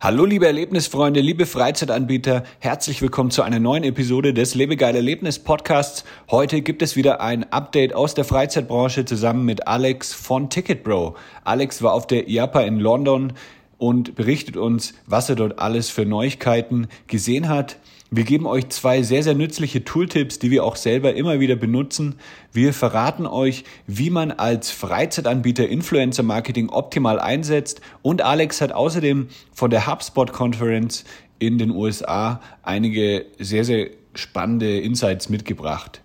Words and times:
Hallo 0.00 0.24
liebe 0.24 0.46
Erlebnisfreunde, 0.46 1.18
liebe 1.18 1.44
Freizeitanbieter, 1.44 2.44
herzlich 2.60 3.02
willkommen 3.02 3.32
zu 3.32 3.42
einer 3.42 3.58
neuen 3.58 3.82
Episode 3.82 4.32
des 4.32 4.54
Lebegeil 4.54 4.94
Erlebnis 4.94 5.40
Podcasts. 5.40 6.04
Heute 6.30 6.60
gibt 6.60 6.82
es 6.82 6.94
wieder 6.94 7.20
ein 7.20 7.52
Update 7.52 7.96
aus 7.96 8.14
der 8.14 8.24
Freizeitbranche 8.24 9.06
zusammen 9.06 9.44
mit 9.44 9.66
Alex 9.66 10.12
von 10.14 10.50
Ticketbro. 10.50 11.16
Alex 11.42 11.82
war 11.82 11.94
auf 11.94 12.06
der 12.06 12.28
IAPA 12.28 12.60
in 12.60 12.78
London 12.78 13.32
und 13.78 14.14
berichtet 14.16 14.56
uns, 14.56 14.92
was 15.06 15.30
er 15.30 15.36
dort 15.36 15.58
alles 15.58 15.88
für 15.88 16.04
Neuigkeiten 16.04 16.88
gesehen 17.06 17.48
hat. 17.48 17.78
Wir 18.10 18.24
geben 18.24 18.46
euch 18.46 18.70
zwei 18.70 19.02
sehr, 19.02 19.22
sehr 19.22 19.34
nützliche 19.34 19.84
Tooltips, 19.84 20.38
die 20.38 20.50
wir 20.50 20.64
auch 20.64 20.76
selber 20.76 21.14
immer 21.14 21.40
wieder 21.40 21.56
benutzen. 21.56 22.14
Wir 22.52 22.72
verraten 22.72 23.26
euch, 23.26 23.64
wie 23.86 24.08
man 24.08 24.32
als 24.32 24.70
Freizeitanbieter 24.70 25.68
Influencer 25.68 26.22
Marketing 26.22 26.70
optimal 26.70 27.20
einsetzt. 27.20 27.82
Und 28.00 28.22
Alex 28.22 28.62
hat 28.62 28.72
außerdem 28.72 29.28
von 29.52 29.70
der 29.70 29.86
HubSpot 29.86 30.32
Conference 30.32 31.04
in 31.38 31.58
den 31.58 31.70
USA 31.70 32.40
einige 32.62 33.26
sehr, 33.38 33.64
sehr 33.64 33.90
spannende 34.14 34.80
Insights 34.80 35.28
mitgebracht. 35.28 36.00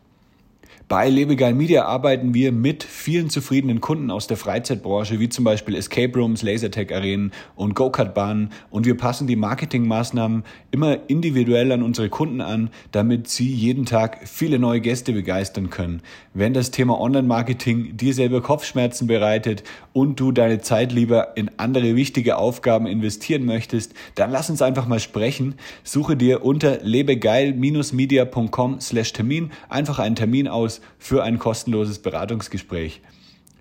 Bei 0.90 1.10
Lebegeil 1.10 1.54
Media 1.54 1.86
arbeiten 1.86 2.34
wir 2.34 2.52
mit 2.52 2.84
vielen 2.84 3.30
zufriedenen 3.30 3.80
Kunden 3.80 4.12
aus 4.12 4.28
der 4.28 4.38
Freizeitbranche, 4.38 5.20
wie 5.20 5.30
zum 5.30 5.46
Beispiel 5.46 5.76
Escape 5.76 6.18
Rooms, 6.18 6.44
Lasertag-Arenen 6.44 7.32
und 7.56 7.74
Go-Kart-Bahnen. 7.74 8.50
Und 8.70 8.86
wir 8.86 8.98
passen 8.98 9.26
die 9.26 9.38
Marketingmaßnahmen 9.38 10.44
immer 10.72 11.10
individuell 11.10 11.72
an 11.72 11.84
unsere 11.84 12.10
Kunden 12.10 12.42
an, 12.42 12.70
damit 12.92 13.30
sie 13.30 13.50
jeden 13.50 13.86
Tag 13.86 14.28
viele 14.28 14.60
neue 14.60 14.82
Gäste 14.82 15.14
begeistern 15.14 15.70
können. 15.70 16.02
Wenn 16.34 16.54
das 16.54 16.72
Thema 16.72 17.00
Online-Marketing 17.00 17.96
dir 17.96 18.14
selber 18.14 18.42
Kopfschmerzen 18.42 19.08
bereitet 19.08 19.64
und 19.94 20.20
du 20.20 20.32
deine 20.32 20.60
Zeit 20.60 20.92
lieber 20.92 21.38
in 21.38 21.50
andere 21.58 21.96
wichtige 21.96 22.38
Aufgaben 22.38 22.88
investieren 22.88 23.46
möchtest, 23.46 23.94
dann 24.16 24.32
lass 24.32 24.50
uns 24.50 24.62
einfach 24.62 24.88
mal 24.88 25.00
sprechen. 25.00 25.56
Suche 25.84 26.18
dir 26.18 26.44
unter 26.44 26.80
lebegeil-media.com 26.82 28.82
slash 28.82 29.14
Termin 29.14 29.52
einfach 29.70 30.00
einen 30.00 30.16
Termin 30.16 30.48
aus 30.48 30.73
für 30.98 31.24
ein 31.24 31.40
kostenloses 31.40 32.00
Beratungsgespräch. 32.00 33.02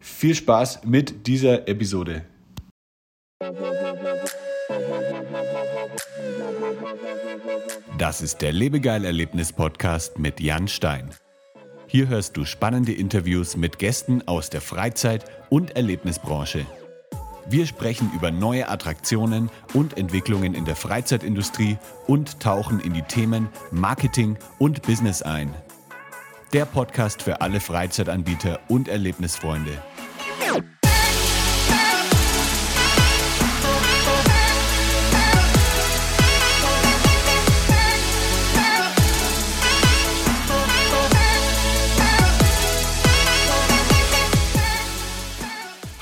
Viel 0.01 0.35
Spaß 0.35 0.85
mit 0.85 1.27
dieser 1.27 1.69
Episode. 1.69 2.23
Das 7.99 8.21
ist 8.21 8.43
der 8.43 8.53
Lebegeil-Erlebnis-Podcast 8.53 10.19
mit 10.19 10.41
Jan 10.41 10.67
Stein. 10.67 11.11
Hier 11.87 12.09
hörst 12.09 12.37
du 12.37 12.45
spannende 12.45 12.93
Interviews 12.93 13.57
mit 13.57 13.79
Gästen 13.79 14.27
aus 14.27 14.51
der 14.51 14.61
Freizeit- 14.61 15.25
und 15.51 15.77
Erlebnisbranche. 15.77 16.67
Wir 17.47 17.67
sprechen 17.67 18.11
über 18.15 18.31
neue 18.31 18.69
Attraktionen 18.69 19.51
und 19.75 19.99
Entwicklungen 19.99 20.55
in 20.55 20.65
der 20.65 20.77
Freizeitindustrie 20.77 21.77
und 22.07 22.41
tauchen 22.41 22.81
in 22.81 22.95
die 22.95 23.03
Themen 23.03 23.49
Marketing 23.71 24.37
und 24.59 24.83
Business 24.83 25.23
ein 25.23 25.55
der 26.53 26.67
Podcast 26.67 27.23
für 27.23 27.41
alle 27.41 27.61
Freizeitanbieter 27.61 28.61
und 28.69 28.87
Erlebnisfreunde. 28.87 29.83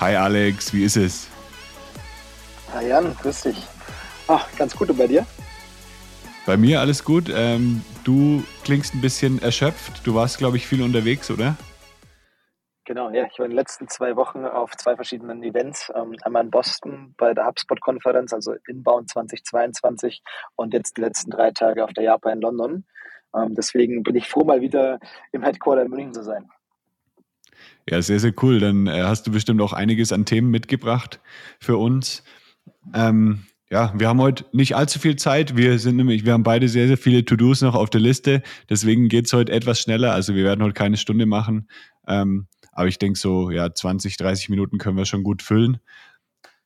Hi 0.01 0.17
Alex, 0.17 0.73
wie 0.73 0.83
ist 0.83 0.97
es? 0.97 1.28
Hi 2.73 2.89
Jan, 2.89 3.15
grüß 3.23 3.43
dich. 3.43 3.56
Ach, 4.27 4.47
ganz 4.56 4.75
gut 4.75 4.91
und 4.91 4.97
bei 4.97 5.06
dir? 5.06 5.25
Bei 6.45 6.56
mir 6.56 6.81
alles 6.81 7.05
gut. 7.05 7.31
Ähm, 7.33 7.84
du 8.05 8.43
klingst 8.65 8.95
ein 8.95 9.01
bisschen 9.01 9.41
erschöpft. 9.43 10.06
Du 10.06 10.15
warst, 10.15 10.39
glaube 10.39 10.56
ich, 10.56 10.67
viel 10.67 10.83
unterwegs, 10.83 11.31
oder? 11.31 11.56
Genau, 12.84 13.11
ja. 13.11 13.27
Ich 13.31 13.38
war 13.38 13.47
in 13.47 13.53
den 13.53 13.56
letzten 13.56 13.88
zwei 13.88 14.16
Wochen 14.16 14.44
auf 14.44 14.77
zwei 14.77 14.97
verschiedenen 14.97 15.43
Events. 15.43 15.93
Ähm, 15.94 16.16
einmal 16.22 16.44
in 16.44 16.50
Boston 16.50 17.15
bei 17.16 17.34
der 17.34 17.47
HubSpot-Konferenz, 17.47 18.33
also 18.33 18.55
Inbound 18.66 19.09
2022 19.10 20.22
und 20.56 20.75
jetzt 20.75 20.97
die 20.97 21.03
letzten 21.03 21.31
drei 21.31 21.53
Tage 21.53 21.84
auf 21.84 21.93
der 21.93 22.05
Japan 22.05 22.34
in 22.34 22.41
London. 22.41 22.84
Ähm, 23.34 23.55
deswegen 23.55 24.03
bin 24.03 24.16
ich 24.16 24.28
froh, 24.28 24.44
mal 24.44 24.60
wieder 24.60 24.99
im 25.31 25.43
Headquarter 25.43 25.83
in 25.83 25.91
München 25.91 26.15
zu 26.15 26.25
sein. 26.25 26.50
Ja, 27.89 28.03
sehr, 28.03 28.19
sehr 28.19 28.33
cool. 28.43 28.59
Dann 28.59 28.87
äh, 28.87 29.03
hast 29.03 29.27
du 29.27 29.31
bestimmt 29.31 29.60
auch 29.60 29.72
einiges 29.72 30.12
an 30.12 30.25
Themen 30.25 30.50
mitgebracht 30.50 31.21
für 31.60 31.77
uns. 31.77 32.25
Ähm, 32.94 33.47
ja, 33.70 33.92
wir 33.97 34.08
haben 34.08 34.20
heute 34.20 34.44
nicht 34.53 34.75
allzu 34.75 34.98
viel 34.98 35.14
Zeit. 35.14 35.56
Wir 35.56 35.78
sind 35.78 35.97
nämlich, 35.97 36.25
wir 36.25 36.32
haben 36.32 36.42
beide 36.42 36.69
sehr, 36.69 36.88
sehr 36.88 36.98
viele 36.98 37.25
To-Dos 37.25 37.62
noch 37.62 37.76
auf 37.76 37.88
der 37.88 38.00
Liste. 38.00 38.42
Deswegen 38.69 39.08
geht's 39.08 39.32
heute 39.32 39.53
etwas 39.53 39.78
schneller. 39.78 40.12
Also 40.12 40.34
wir 40.34 40.44
werden 40.44 40.64
heute 40.64 40.75
keine 40.75 40.97
Stunde 40.97 41.25
machen. 41.25 41.69
Ähm, 42.09 42.48
aber 42.72 42.88
ich 42.88 42.98
denke 42.98 43.19
so, 43.19 43.50
ja, 43.50 43.72
20, 43.72 44.16
30 44.16 44.48
Minuten 44.48 44.78
können 44.78 44.97
wir 44.97 45.04
schon 45.04 45.22
gut 45.22 45.42
füllen. 45.42 45.78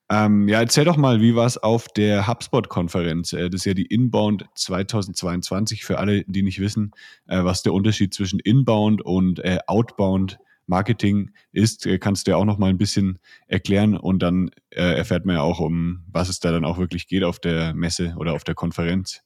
Ähm, 0.09 0.47
ja, 0.47 0.59
erzähl 0.59 0.85
doch 0.85 0.97
mal, 0.97 1.21
wie 1.21 1.35
war 1.35 1.45
es 1.45 1.57
auf 1.57 1.87
der 1.87 2.27
HubSpot-Konferenz? 2.27 3.33
Äh, 3.33 3.49
das 3.49 3.61
ist 3.61 3.65
ja 3.65 3.73
die 3.75 3.85
Inbound 3.85 4.45
2022 4.55 5.83
für 5.83 5.99
alle, 5.99 6.23
die 6.25 6.43
nicht 6.43 6.59
wissen, 6.59 6.91
äh, 7.27 7.43
was 7.43 7.61
der 7.61 7.73
Unterschied 7.73 8.13
zwischen 8.13 8.39
Inbound 8.39 9.03
und 9.03 9.39
äh, 9.39 9.59
Outbound 9.67 10.39
Marketing 10.67 11.31
ist, 11.51 11.85
äh, 11.85 11.99
kannst 11.99 12.27
du 12.27 12.31
ja 12.31 12.37
auch 12.37 12.45
noch 12.45 12.57
mal 12.57 12.69
ein 12.69 12.77
bisschen 12.77 13.19
erklären 13.47 13.97
und 13.97 14.19
dann 14.19 14.49
äh, 14.69 14.95
erfährt 14.95 15.25
man 15.25 15.35
ja 15.35 15.41
auch, 15.41 15.59
um 15.59 16.03
was 16.11 16.29
es 16.29 16.39
da 16.39 16.51
dann 16.51 16.65
auch 16.65 16.77
wirklich 16.77 17.07
geht 17.07 17.23
auf 17.23 17.39
der 17.39 17.73
Messe 17.73 18.15
oder 18.17 18.33
auf 18.33 18.43
der 18.43 18.55
Konferenz. 18.55 19.21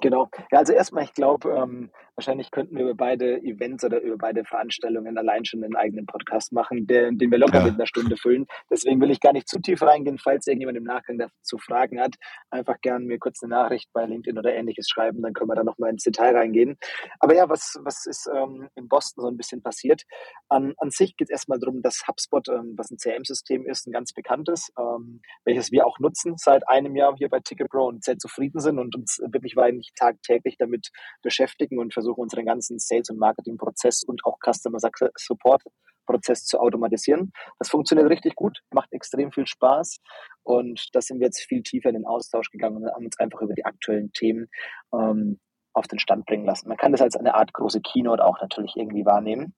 Genau. 0.00 0.28
Ja, 0.50 0.58
also 0.58 0.72
erstmal, 0.72 1.04
ich 1.04 1.14
glaube, 1.14 1.50
ähm, 1.50 1.90
wahrscheinlich 2.16 2.50
könnten 2.50 2.76
wir 2.76 2.84
über 2.84 2.94
beide 2.94 3.42
Events 3.42 3.84
oder 3.84 4.00
über 4.00 4.16
beide 4.18 4.44
Veranstaltungen 4.44 5.16
allein 5.16 5.44
schon 5.44 5.64
einen 5.64 5.76
eigenen 5.76 6.06
Podcast 6.06 6.52
machen, 6.52 6.86
den, 6.86 7.18
den 7.18 7.30
wir 7.30 7.38
locker 7.38 7.58
ja. 7.58 7.64
mit 7.64 7.74
einer 7.74 7.86
Stunde 7.86 8.16
füllen. 8.16 8.46
Deswegen 8.70 9.00
will 9.00 9.10
ich 9.10 9.20
gar 9.20 9.32
nicht 9.32 9.48
zu 9.48 9.60
tief 9.60 9.82
reingehen. 9.82 10.18
Falls 10.18 10.46
irgendjemand 10.46 10.78
im 10.78 10.84
Nachgang 10.84 11.18
dazu 11.18 11.58
Fragen 11.58 12.00
hat, 12.00 12.16
einfach 12.50 12.80
gerne 12.80 13.04
mir 13.04 13.18
kurz 13.18 13.42
eine 13.42 13.50
Nachricht 13.50 13.90
bei 13.92 14.04
LinkedIn 14.04 14.38
oder 14.38 14.54
ähnliches 14.54 14.88
schreiben, 14.88 15.22
dann 15.22 15.32
können 15.32 15.50
wir 15.50 15.54
da 15.54 15.64
nochmal 15.64 15.90
ins 15.90 16.02
Detail 16.02 16.36
reingehen. 16.36 16.76
Aber 17.18 17.34
ja, 17.34 17.48
was, 17.48 17.78
was 17.82 18.06
ist 18.06 18.28
ähm, 18.34 18.68
in 18.74 18.88
Boston 18.88 19.22
so 19.22 19.28
ein 19.28 19.36
bisschen 19.36 19.62
passiert? 19.62 20.02
An, 20.48 20.74
an 20.78 20.90
sich 20.90 21.16
geht 21.16 21.28
es 21.28 21.32
erstmal 21.32 21.58
darum, 21.58 21.82
dass 21.82 22.06
HubSpot, 22.06 22.48
ähm, 22.48 22.74
was 22.76 22.90
ein 22.90 22.98
CRM-System 22.98 23.66
ist, 23.66 23.86
ein 23.86 23.92
ganz 23.92 24.12
bekanntes, 24.12 24.70
ähm, 24.78 25.20
welches 25.44 25.72
wir 25.72 25.86
auch 25.86 25.98
nutzen 25.98 26.34
seit 26.36 26.68
einem 26.68 26.94
Jahr 26.96 27.14
hier 27.16 27.28
bei 27.28 27.40
TicketPro 27.40 27.86
und 27.86 28.04
sehr 28.04 28.18
zufrieden 28.18 28.60
sind 28.60 28.78
und 28.78 28.94
uns 28.94 29.18
wirklich 29.32 29.56
wenig 29.56 29.92
tagtäglich 29.96 30.56
damit 30.58 30.90
beschäftigen 31.22 31.78
und 31.78 31.92
versuchen, 31.92 32.01
unseren 32.10 32.44
ganzen 32.44 32.78
Sales- 32.78 33.10
und 33.10 33.18
Marketing-Prozess 33.18 34.02
und 34.04 34.24
auch 34.24 34.38
Customer 34.44 34.78
Support 35.16 35.62
Prozess 36.06 36.44
zu 36.44 36.58
automatisieren. 36.58 37.32
Das 37.58 37.68
funktioniert 37.68 38.10
richtig 38.10 38.34
gut, 38.34 38.60
macht 38.72 38.92
extrem 38.92 39.32
viel 39.32 39.46
Spaß 39.46 39.98
und 40.42 40.88
da 40.92 41.00
sind 41.00 41.20
wir 41.20 41.26
jetzt 41.26 41.40
viel 41.40 41.62
tiefer 41.62 41.90
in 41.90 41.94
den 41.94 42.06
Austausch 42.06 42.50
gegangen 42.50 42.78
und 42.78 42.92
haben 42.92 43.04
uns 43.04 43.18
einfach 43.18 43.40
über 43.40 43.54
die 43.54 43.64
aktuellen 43.64 44.12
Themen 44.12 44.48
ähm, 44.92 45.38
auf 45.72 45.86
den 45.86 45.98
Stand 45.98 46.26
bringen 46.26 46.44
lassen. 46.44 46.68
Man 46.68 46.76
kann 46.76 46.92
das 46.92 47.00
als 47.00 47.16
eine 47.16 47.34
Art 47.34 47.52
große 47.52 47.80
Keynote 47.80 48.24
auch 48.24 48.40
natürlich 48.40 48.74
irgendwie 48.76 49.04
wahrnehmen. 49.04 49.54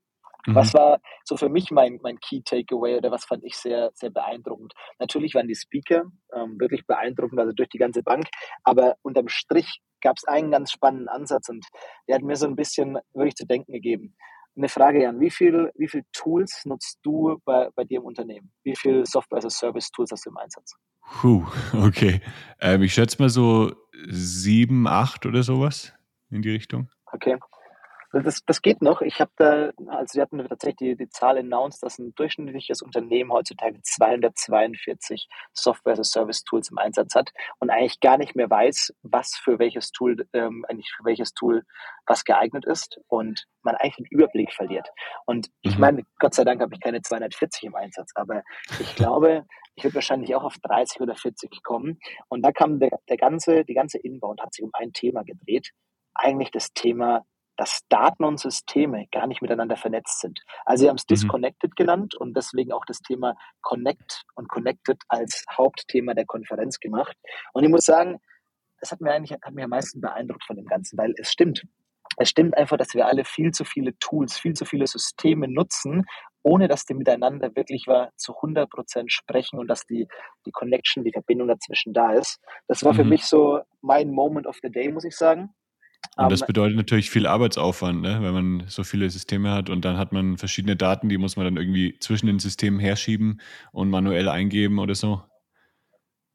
Mhm. 0.47 0.55
Was 0.55 0.75
war 0.75 1.01
so 1.25 1.37
für 1.37 1.49
mich 1.49 1.71
mein, 1.71 1.99
mein 2.03 2.19
Key 2.21 2.43
Takeaway 2.45 2.97
oder 2.97 3.11
was 3.11 3.25
fand 3.25 3.45
ich 3.45 3.57
sehr, 3.57 3.91
sehr 3.95 4.11
beeindruckend? 4.11 4.75
Natürlich 4.99 5.35
waren 5.35 5.49
die 5.49 5.55
Speaker 5.55 6.05
ähm, 6.35 6.57
wirklich 6.59 6.87
beeindruckend, 6.87 7.41
also 7.41 7.53
durch 7.53 7.69
die 7.71 7.79
ganze 7.79 8.03
Bank, 8.03 8.27
aber 8.63 8.97
unterm 9.03 9.29
Strich 9.29 9.81
gab 10.05 10.17
es 10.19 10.25
einen 10.25 10.53
ganz 10.53 10.71
spannenden 10.71 11.09
Ansatz 11.09 11.49
und 11.49 11.67
der 12.07 12.17
hat 12.17 12.23
mir 12.23 12.37
so 12.37 12.47
ein 12.47 12.55
bisschen 12.55 12.99
wirklich 13.15 13.35
zu 13.35 13.47
denken 13.47 13.73
gegeben. 13.73 14.15
Eine 14.57 14.69
Frage, 14.69 15.03
Jan, 15.03 15.19
wie 15.19 15.31
viel, 15.31 15.73
wie 15.75 15.89
viel 15.89 16.05
Tools 16.13 16.63
nutzt 16.65 17.01
du 17.03 17.41
bei, 17.45 17.71
bei 17.75 17.83
dir 17.83 17.99
im 17.99 18.05
Unternehmen? 18.05 18.53
Wie 18.63 18.77
viel 18.77 19.05
Software 19.05 19.39
as 19.39 19.47
a 19.47 19.51
Service 19.51 19.91
Tools 19.91 20.13
hast 20.13 20.27
du 20.27 20.31
im 20.31 20.37
Einsatz? 20.37 20.77
Puh, 21.21 21.45
okay. 21.73 22.21
Ähm, 22.61 22.83
ich 22.83 22.95
schätze 22.95 23.21
mal 23.21 23.29
so 23.29 23.73
sieben, 24.09 24.87
acht 24.87 25.27
oder 25.27 25.43
sowas 25.43 25.93
in 26.31 26.43
die 26.43 26.51
Richtung. 26.51 26.89
Okay. 27.13 27.37
Das, 28.23 28.45
das 28.45 28.63
geht 28.63 28.81
noch. 28.81 29.01
Ich 29.01 29.21
habe 29.21 29.33
da, 29.37 29.71
also 29.89 30.15
wir 30.15 30.23
hatten 30.23 30.39
tatsächlich 30.47 30.77
die, 30.77 30.97
die 30.97 31.09
Zahl 31.09 31.39
announced, 31.39 31.83
dass 31.83 31.99
ein 31.99 32.15
durchschnittliches 32.15 32.83
Unternehmen 32.83 33.33
heutzutage 33.33 33.81
242 33.83 35.29
Software 35.53 35.95
as 35.95 36.01
a 36.01 36.05
Service 36.05 36.45
Tools 36.45 36.71
im 36.71 36.79
Einsatz 36.79 37.15
hat 37.15 37.33
und 37.59 37.71
eigentlich 37.71 38.01
gar 38.01 38.17
nicht 38.17 38.37
mehr 38.37 38.49
weiß, 38.49 38.95
was 39.03 39.35
für 39.35 39.59
welches 39.59 39.91
Tool, 39.91 40.29
ähm, 40.33 40.65
eigentlich 40.69 40.93
für 40.97 41.05
welches 41.05 41.35
Tool 41.35 41.65
was 42.07 42.25
geeignet 42.25 42.65
ist 42.67 43.01
und 43.09 43.47
man 43.63 43.75
eigentlich 43.75 43.97
den 43.97 44.07
Überblick 44.11 44.53
verliert. 44.53 44.89
Und 45.27 45.51
ich 45.63 45.75
mhm. 45.75 45.81
meine, 45.81 46.03
Gott 46.19 46.35
sei 46.35 46.45
Dank 46.45 46.61
habe 46.61 46.75
ich 46.75 46.81
keine 46.81 47.03
240 47.03 47.65
im 47.65 47.75
Einsatz, 47.75 48.13
aber 48.15 48.43
ich 48.79 48.95
glaube, 48.97 49.45
ich 49.75 49.85
würde 49.85 49.97
wahrscheinlich 49.97 50.35
auch 50.35 50.45
auf 50.45 50.57
30 50.63 51.01
oder 51.01 51.17
40 51.17 51.63
kommen. 51.63 51.99
Und 52.29 52.43
da 52.43 52.53
kam 52.53 52.79
der, 52.79 52.99
der 53.09 53.17
ganze, 53.17 53.65
die 53.65 53.75
ganze 53.75 53.99
Inbound 53.99 54.41
hat 54.41 54.55
sich 54.55 54.65
um 54.65 54.71
ein 54.73 54.93
Thema 54.93 55.25
gedreht, 55.25 55.71
eigentlich 56.15 56.53
das 56.53 56.73
Thema 56.73 57.25
dass 57.57 57.83
Daten 57.89 58.25
und 58.25 58.41
Systeme 58.41 59.07
gar 59.13 59.27
nicht 59.27 59.43
miteinander 59.43 59.77
vernetzt 59.77 60.21
sind. 60.21 60.41
Also 60.65 60.83
sie 60.83 60.89
haben 60.89 60.97
es 60.97 61.05
mhm. 61.05 61.15
Disconnected 61.15 61.77
genannt 61.77 62.15
und 62.15 62.37
deswegen 62.37 62.73
auch 62.73 62.85
das 62.85 63.01
Thema 63.01 63.35
Connect 63.63 64.25
und 64.35 64.49
Connected 64.49 65.01
als 65.09 65.45
Hauptthema 65.51 66.15
der 66.15 66.27
Konferenz 66.27 66.81
gemacht. 66.81 67.17
Und 67.53 67.65
ich 67.65 67.71
muss 67.71 67.85
sagen, 67.85 68.19
das 68.81 68.91
hat 68.91 69.01
mir 69.01 69.13
eigentlich 69.13 69.33
hat 69.41 69.55
mir 69.55 69.65
am 69.65 69.71
meisten 69.71 70.01
beeindruckt 70.01 70.45
von 70.45 70.57
dem 70.57 70.67
Ganzen, 70.67 70.99
weil 70.99 71.15
es 71.17 71.31
stimmt. 71.31 71.65
Es 72.17 72.29
stimmt 72.29 72.57
einfach, 72.57 72.77
dass 72.77 72.95
wir 72.95 73.07
alle 73.07 73.25
viel 73.25 73.51
zu 73.51 73.65
viele 73.65 73.97
Tools, 73.99 74.39
viel 74.39 74.53
zu 74.53 74.65
viele 74.65 74.87
Systeme 74.87 75.49
nutzen, 75.49 76.05
ohne 76.43 76.69
dass 76.69 76.85
die 76.85 76.95
miteinander 76.95 77.57
wirklich 77.57 77.87
war, 77.87 78.11
zu 78.17 78.35
100 78.37 78.69
Prozent 78.71 79.11
sprechen 79.11 79.59
und 79.59 79.67
dass 79.67 79.87
die, 79.87 80.07
die 80.47 80.53
Connection, 80.53 81.03
die 81.03 81.13
Verbindung 81.13 81.49
dazwischen 81.49 81.93
da 81.93 82.13
ist. 82.13 82.39
Das 82.69 82.85
war 82.85 82.93
mhm. 82.93 82.97
für 82.97 83.05
mich 83.05 83.25
so 83.25 83.61
mein 83.81 84.11
Moment 84.11 84.47
of 84.47 84.59
the 84.63 84.71
day, 84.71 84.93
muss 84.93 85.05
ich 85.05 85.17
sagen. 85.17 85.55
Und 86.17 86.31
das 86.31 86.47
bedeutet 86.47 86.77
natürlich 86.77 87.11
viel 87.11 87.27
Arbeitsaufwand, 87.27 88.03
ne? 88.03 88.19
wenn 88.23 88.35
man 88.35 88.65
so 88.69 88.85
viele 88.85 89.11
Systeme 89.11 89.51
hat 89.51 89.69
und 89.69 89.85
dann 89.85 89.97
hat 89.97 90.13
man 90.13 90.39
verschiedene 90.39 90.77
Daten, 90.77 91.09
die 91.09 91.19
muss 91.19 91.37
man 91.37 91.45
dann 91.45 91.57
irgendwie 91.57 91.99
zwischen 91.99 92.27
den 92.27 92.39
Systemen 92.39 92.79
herschieben 92.79 93.41
und 93.73 93.91
manuell 93.91 94.29
eingeben 94.29 94.79
oder 94.79 94.95
so 94.95 95.23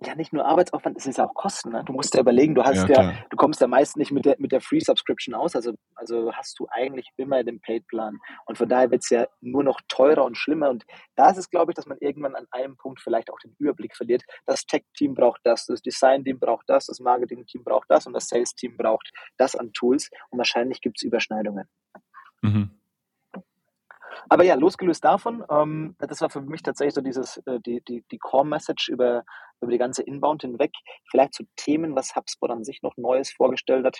ja 0.05 0.15
nicht 0.15 0.31
nur 0.31 0.45
Arbeitsaufwand, 0.45 0.97
es 0.97 1.05
ist 1.05 1.17
ja 1.17 1.25
auch 1.25 1.33
Kosten. 1.33 1.71
Ne? 1.71 1.83
Du 1.85 1.93
musst 1.93 2.13
ja 2.13 2.21
überlegen, 2.21 2.55
du 2.55 2.63
hast 2.63 2.87
ja, 2.87 3.01
ja 3.01 3.13
du 3.29 3.37
kommst 3.37 3.59
ja 3.61 3.67
meist 3.67 3.97
nicht 3.97 4.11
mit 4.11 4.25
der, 4.25 4.35
mit 4.39 4.51
der 4.51 4.61
Free 4.61 4.79
Subscription 4.79 5.35
aus, 5.35 5.55
also, 5.55 5.73
also 5.95 6.31
hast 6.33 6.57
du 6.59 6.67
eigentlich 6.71 7.09
immer 7.17 7.43
den 7.43 7.59
Paid-Plan. 7.59 8.17
Und 8.45 8.57
von 8.57 8.69
daher 8.69 8.91
wird 8.91 9.03
es 9.03 9.09
ja 9.09 9.27
nur 9.41 9.63
noch 9.63 9.79
teurer 9.87 10.23
und 10.23 10.37
schlimmer. 10.37 10.69
Und 10.69 10.85
da 11.15 11.29
ist 11.29 11.37
es, 11.37 11.49
glaube 11.49 11.71
ich, 11.71 11.75
dass 11.75 11.85
man 11.85 11.97
irgendwann 11.99 12.35
an 12.35 12.47
einem 12.51 12.77
Punkt 12.77 13.01
vielleicht 13.01 13.29
auch 13.31 13.39
den 13.39 13.55
Überblick 13.59 13.95
verliert. 13.95 14.23
Das 14.45 14.65
Tech-Team 14.65 15.15
braucht 15.15 15.41
das, 15.43 15.65
das 15.65 15.81
Design-Team 15.81 16.39
braucht 16.39 16.69
das, 16.69 16.85
das 16.85 16.99
Marketing-Team 16.99 17.63
braucht 17.63 17.89
das 17.89 18.07
und 18.07 18.13
das 18.13 18.27
Sales-Team 18.27 18.77
braucht 18.77 19.11
das 19.37 19.55
an 19.55 19.73
Tools. 19.73 20.09
Und 20.29 20.37
wahrscheinlich 20.37 20.81
gibt 20.81 20.97
es 20.99 21.03
Überschneidungen. 21.03 21.67
Mhm. 22.41 22.78
Aber 24.27 24.43
ja, 24.43 24.55
losgelöst 24.55 25.03
davon, 25.03 25.43
ähm, 25.49 25.95
das 25.99 26.21
war 26.21 26.29
für 26.29 26.41
mich 26.41 26.61
tatsächlich 26.61 26.95
so 26.95 27.01
dieses, 27.01 27.37
äh, 27.45 27.59
die, 27.65 27.81
die, 27.87 28.03
die 28.11 28.17
Core-Message 28.17 28.89
über, 28.89 29.23
über 29.61 29.71
die 29.71 29.77
ganze 29.77 30.03
Inbound 30.03 30.41
hinweg. 30.41 30.71
Vielleicht 31.09 31.33
zu 31.33 31.43
Themen, 31.55 31.95
was 31.95 32.15
HubSpot 32.15 32.51
an 32.51 32.63
sich 32.63 32.81
noch 32.81 32.97
Neues 32.97 33.31
vorgestellt 33.31 33.85
hat. 33.85 33.97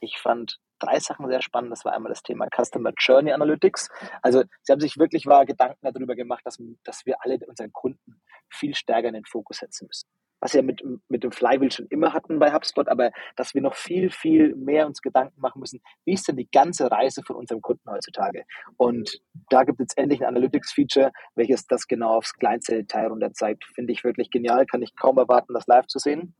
Ich 0.00 0.18
fand 0.18 0.58
drei 0.78 0.98
Sachen 0.98 1.28
sehr 1.28 1.42
spannend. 1.42 1.72
Das 1.72 1.84
war 1.84 1.92
einmal 1.92 2.10
das 2.10 2.22
Thema 2.22 2.46
Customer 2.54 2.92
Journey 2.98 3.32
Analytics. 3.32 3.88
Also 4.22 4.42
sie 4.62 4.72
haben 4.72 4.80
sich 4.80 4.98
wirklich 4.98 5.26
wahr 5.26 5.46
Gedanken 5.46 5.78
darüber 5.82 6.14
gemacht, 6.14 6.42
dass, 6.44 6.58
dass 6.82 7.06
wir 7.06 7.16
alle 7.20 7.38
unseren 7.46 7.72
Kunden 7.72 8.20
viel 8.50 8.74
stärker 8.74 9.08
in 9.08 9.14
den 9.14 9.24
Fokus 9.24 9.58
setzen 9.58 9.86
müssen 9.86 10.08
was 10.44 10.52
wir 10.52 10.62
mit, 10.62 10.82
mit 11.08 11.24
dem 11.24 11.32
Flywheel 11.32 11.72
schon 11.72 11.86
immer 11.86 12.12
hatten 12.12 12.38
bei 12.38 12.52
HubSpot, 12.52 12.86
aber 12.88 13.12
dass 13.34 13.54
wir 13.54 13.62
noch 13.62 13.74
viel, 13.74 14.10
viel 14.10 14.54
mehr 14.54 14.86
uns 14.86 15.00
Gedanken 15.00 15.40
machen 15.40 15.58
müssen, 15.58 15.80
wie 16.04 16.12
ist 16.12 16.28
denn 16.28 16.36
die 16.36 16.50
ganze 16.50 16.90
Reise 16.90 17.22
von 17.22 17.36
unserem 17.36 17.62
Kunden 17.62 17.90
heutzutage? 17.90 18.44
Und 18.76 19.22
da 19.48 19.64
gibt 19.64 19.80
es 19.80 19.96
endlich 19.96 20.20
ein 20.20 20.28
Analytics-Feature, 20.28 21.12
welches 21.34 21.66
das 21.66 21.88
genau 21.88 22.18
aufs 22.18 22.34
kleinste 22.34 22.74
Detail 22.74 23.06
runter 23.06 23.32
zeigt. 23.32 23.64
Finde 23.74 23.94
ich 23.94 24.04
wirklich 24.04 24.30
genial, 24.30 24.66
kann 24.66 24.82
ich 24.82 24.94
kaum 24.96 25.16
erwarten, 25.16 25.54
das 25.54 25.66
live 25.66 25.86
zu 25.86 25.98
sehen. 25.98 26.34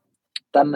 Dann 0.53 0.75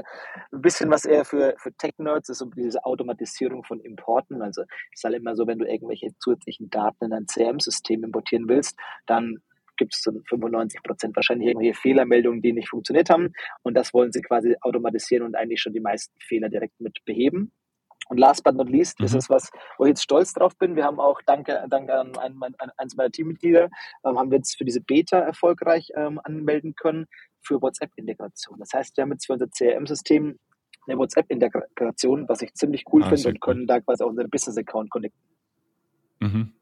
ein 0.51 0.63
bisschen 0.63 0.91
was 0.91 1.05
eher 1.05 1.27
für, 1.27 1.55
für 1.59 1.73
Tech-Nerds 1.75 2.31
ist 2.31 2.39
so 2.39 2.47
diese 2.47 2.83
Automatisierung 2.83 3.63
von 3.63 3.79
Importen. 3.81 4.41
Also 4.41 4.63
ich 4.91 5.01
sage 5.03 5.17
immer 5.17 5.37
so, 5.37 5.47
wenn 5.47 5.59
du 5.59 5.67
irgendwelche 5.67 6.17
zusätzlichen 6.19 6.71
Daten 6.71 7.05
in 7.05 7.13
ein 7.13 7.29
CM-System 7.29 8.05
importieren 8.05 8.49
willst, 8.49 8.79
dann 9.05 9.43
gibt 9.79 9.95
es 9.95 10.03
95 10.03 10.83
Prozent 10.83 11.17
wahrscheinlich 11.17 11.49
irgendwelche 11.49 11.81
Fehlermeldungen, 11.81 12.43
die 12.43 12.53
nicht 12.53 12.69
funktioniert 12.69 13.09
haben. 13.09 13.33
Und 13.63 13.75
das 13.75 13.95
wollen 13.95 14.13
sie 14.13 14.21
quasi 14.21 14.57
automatisieren 14.61 15.25
und 15.25 15.35
eigentlich 15.35 15.61
schon 15.61 15.73
die 15.73 15.81
meisten 15.81 16.19
Fehler 16.21 16.51
direkt 16.51 16.79
mit 16.81 16.99
beheben. 17.07 17.53
Und 18.09 18.19
last 18.19 18.43
but 18.43 18.55
not 18.55 18.69
least 18.69 18.99
mhm. 19.01 19.07
ist 19.07 19.15
es 19.15 19.31
was, 19.31 19.51
wo 19.77 19.85
ich 19.85 19.91
jetzt 19.91 20.03
stolz 20.03 20.33
drauf 20.33 20.57
bin. 20.57 20.77
Wir 20.77 20.85
haben 20.85 20.99
auch, 20.99 21.21
danke, 21.27 21.65
danke 21.69 21.95
an, 21.95 22.17
ein, 22.17 22.37
an 22.59 22.71
eines 22.77 22.97
meiner 22.97 23.11
Teammitglieder, 23.11 23.69
ähm, 24.05 24.19
haben 24.19 24.31
wir 24.31 24.39
jetzt 24.39 24.57
für 24.57 24.65
diese 24.65 24.81
Beta 24.81 25.19
erfolgreich 25.19 25.91
ähm, 25.95 26.21
anmelden 26.25 26.75
können 26.75 27.07
für 27.43 27.61
WhatsApp-Integration. 27.61 28.59
Das 28.59 28.73
heißt, 28.73 28.97
wir 28.97 29.03
haben 29.03 29.13
jetzt 29.13 29.27
für 29.27 29.35
unser 29.35 29.49
CRM-System 29.49 30.39
eine 30.87 30.99
WhatsApp-Integration, 30.99 32.29
was 32.29 32.41
ich 32.43 32.55
ziemlich 32.55 32.85
cool 32.93 33.03
ah, 33.05 33.11
finde 33.11 33.29
und 33.29 33.41
können 33.41 33.67
da 33.67 33.81
quasi 33.81 34.03
auch 34.03 34.09
unseren 34.09 34.31
Business-Account 34.31 34.91
connecten. 34.91 35.21
Mhm. 36.21 36.55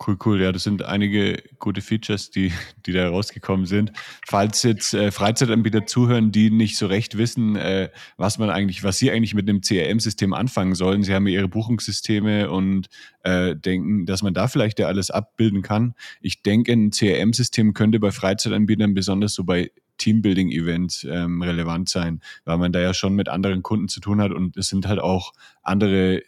Cool, 0.00 0.16
cool. 0.24 0.42
Ja, 0.42 0.50
das 0.50 0.64
sind 0.64 0.82
einige 0.82 1.40
gute 1.60 1.80
Features, 1.80 2.30
die, 2.30 2.52
die 2.84 2.92
da 2.92 3.08
rausgekommen 3.08 3.64
sind. 3.64 3.92
Falls 4.26 4.62
jetzt 4.64 4.92
äh, 4.92 5.12
Freizeitanbieter 5.12 5.86
zuhören, 5.86 6.32
die 6.32 6.50
nicht 6.50 6.76
so 6.76 6.86
recht 6.86 7.16
wissen, 7.16 7.54
äh, 7.54 7.90
was 8.16 8.38
man 8.38 8.50
eigentlich, 8.50 8.82
was 8.82 8.98
sie 8.98 9.12
eigentlich 9.12 9.34
mit 9.34 9.48
einem 9.48 9.60
CRM-System 9.60 10.34
anfangen 10.34 10.74
sollen. 10.74 11.04
Sie 11.04 11.14
haben 11.14 11.28
ja 11.28 11.34
ihre 11.34 11.48
Buchungssysteme 11.48 12.50
und 12.50 12.88
äh, 13.22 13.54
denken, 13.54 14.04
dass 14.04 14.22
man 14.22 14.34
da 14.34 14.48
vielleicht 14.48 14.80
ja 14.80 14.88
alles 14.88 15.12
abbilden 15.12 15.62
kann. 15.62 15.94
Ich 16.20 16.42
denke, 16.42 16.72
ein 16.72 16.90
CRM-System 16.90 17.72
könnte 17.72 18.00
bei 18.00 18.10
Freizeitanbietern 18.10 18.94
besonders 18.94 19.34
so 19.34 19.44
bei 19.44 19.70
Teambuilding-Events 19.98 21.06
ähm, 21.08 21.40
relevant 21.40 21.88
sein, 21.88 22.20
weil 22.44 22.58
man 22.58 22.72
da 22.72 22.80
ja 22.80 22.94
schon 22.94 23.14
mit 23.14 23.28
anderen 23.28 23.62
Kunden 23.62 23.88
zu 23.88 24.00
tun 24.00 24.20
hat 24.20 24.32
und 24.32 24.56
es 24.56 24.68
sind 24.68 24.88
halt 24.88 24.98
auch 24.98 25.32
andere 25.62 26.22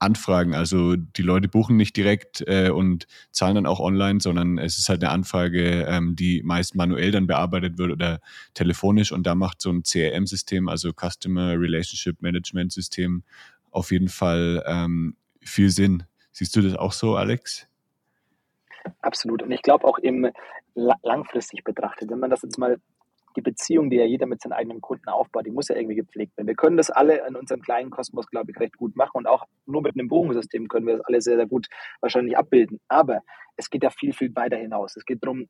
Anfragen. 0.00 0.54
Also 0.54 0.96
die 0.96 1.22
Leute 1.22 1.48
buchen 1.48 1.76
nicht 1.76 1.96
direkt 1.96 2.42
äh, 2.46 2.70
und 2.70 3.06
zahlen 3.30 3.54
dann 3.54 3.66
auch 3.66 3.80
online, 3.80 4.20
sondern 4.20 4.58
es 4.58 4.78
ist 4.78 4.88
halt 4.88 5.02
eine 5.04 5.12
Anfrage, 5.12 5.84
ähm, 5.88 6.16
die 6.16 6.42
meist 6.42 6.74
manuell 6.74 7.10
dann 7.10 7.26
bearbeitet 7.26 7.78
wird 7.78 7.92
oder 7.92 8.20
telefonisch 8.54 9.12
und 9.12 9.26
da 9.26 9.34
macht 9.34 9.60
so 9.60 9.70
ein 9.70 9.82
CRM-System, 9.82 10.68
also 10.68 10.92
Customer 10.92 11.52
Relationship 11.52 12.22
Management 12.22 12.72
System, 12.72 13.22
auf 13.70 13.92
jeden 13.92 14.08
Fall 14.08 14.64
ähm, 14.66 15.16
viel 15.42 15.70
Sinn. 15.70 16.04
Siehst 16.32 16.56
du 16.56 16.62
das 16.62 16.74
auch 16.74 16.92
so, 16.92 17.16
Alex? 17.16 17.68
Absolut. 19.00 19.42
Und 19.42 19.50
ich 19.52 19.62
glaube 19.62 19.86
auch 19.86 19.98
im 19.98 20.30
langfristig 20.74 21.64
betrachtet, 21.64 22.10
wenn 22.10 22.18
man 22.18 22.30
das 22.30 22.42
jetzt 22.42 22.58
mal 22.58 22.78
die 23.36 23.42
Beziehung, 23.42 23.90
die 23.90 23.96
ja 23.96 24.04
jeder 24.04 24.26
mit 24.26 24.40
seinen 24.42 24.52
eigenen 24.52 24.80
Kunden 24.80 25.08
aufbaut, 25.08 25.46
die 25.46 25.50
muss 25.50 25.68
ja 25.68 25.76
irgendwie 25.76 25.96
gepflegt 25.96 26.36
werden. 26.36 26.48
Wir 26.48 26.54
können 26.54 26.76
das 26.76 26.90
alle 26.90 27.26
in 27.26 27.36
unserem 27.36 27.62
kleinen 27.62 27.90
Kosmos, 27.90 28.26
glaube 28.26 28.50
ich, 28.50 28.60
recht 28.60 28.76
gut 28.76 28.96
machen 28.96 29.18
und 29.18 29.26
auch 29.26 29.44
nur 29.66 29.82
mit 29.82 29.94
einem 29.94 30.08
Buchungssystem 30.08 30.68
können 30.68 30.86
wir 30.86 30.96
das 30.96 31.06
alle 31.06 31.20
sehr, 31.20 31.36
sehr 31.36 31.46
gut 31.46 31.68
wahrscheinlich 32.00 32.36
abbilden. 32.36 32.80
Aber 32.88 33.20
es 33.56 33.70
geht 33.70 33.82
ja 33.82 33.90
viel, 33.90 34.12
viel 34.12 34.34
weiter 34.34 34.56
hinaus. 34.56 34.96
Es 34.96 35.04
geht 35.04 35.22
darum, 35.22 35.48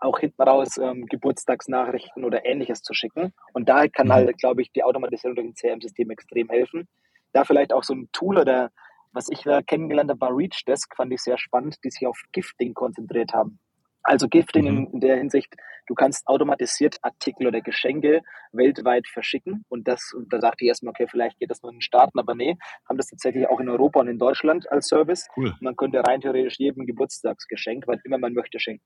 auch 0.00 0.18
hinten 0.18 0.42
raus 0.42 0.78
ähm, 0.78 1.06
Geburtstagsnachrichten 1.06 2.24
oder 2.24 2.44
ähnliches 2.44 2.82
zu 2.82 2.94
schicken. 2.94 3.32
Und 3.52 3.68
da 3.68 3.86
kann 3.88 4.08
mhm. 4.08 4.12
halt, 4.12 4.38
glaube 4.38 4.62
ich, 4.62 4.72
die 4.72 4.84
Automatisierung 4.84 5.36
durch 5.36 5.46
ein 5.46 5.54
CRM-System 5.54 6.10
extrem 6.10 6.48
helfen. 6.48 6.88
Da 7.32 7.44
vielleicht 7.44 7.72
auch 7.72 7.82
so 7.82 7.94
ein 7.94 8.08
Tool 8.12 8.38
oder 8.38 8.70
was 9.12 9.28
ich 9.30 9.42
da 9.42 9.62
kennengelernt 9.62 10.10
habe, 10.10 10.20
war 10.20 10.36
ReachDesk, 10.36 10.96
fand 10.96 11.12
ich 11.12 11.20
sehr 11.20 11.38
spannend, 11.38 11.76
die 11.84 11.90
sich 11.90 12.06
auf 12.06 12.18
Gifting 12.32 12.74
konzentriert 12.74 13.32
haben. 13.34 13.58
Also 14.02 14.28
Gifting 14.28 14.64
mhm. 14.64 14.88
in 14.92 15.00
der 15.00 15.16
Hinsicht, 15.16 15.54
du 15.86 15.94
kannst 15.94 16.26
automatisiert 16.26 16.98
Artikel 17.02 17.46
oder 17.46 17.60
Geschenke 17.60 18.22
weltweit 18.52 19.06
verschicken. 19.08 19.64
Und 19.68 19.88
das, 19.88 20.12
und 20.12 20.32
da 20.32 20.38
dachte 20.38 20.64
ich 20.64 20.68
erstmal, 20.68 20.90
okay, 20.90 21.06
vielleicht 21.08 21.38
geht 21.38 21.50
das 21.50 21.62
nur 21.62 21.70
in 21.70 21.76
den 21.76 21.82
Staaten, 21.82 22.18
aber 22.18 22.34
nee, 22.34 22.56
haben 22.88 22.96
das 22.96 23.06
tatsächlich 23.06 23.48
auch 23.48 23.60
in 23.60 23.68
Europa 23.68 24.00
und 24.00 24.08
in 24.08 24.18
Deutschland 24.18 24.70
als 24.70 24.88
Service. 24.88 25.28
Cool. 25.36 25.54
Man 25.60 25.76
könnte 25.76 26.00
rein 26.04 26.20
theoretisch 26.20 26.58
jedem 26.58 26.86
Geburtstagsgeschenk, 26.86 27.86
weil 27.86 28.00
immer 28.04 28.18
man 28.18 28.32
möchte, 28.32 28.58
schenken. 28.58 28.84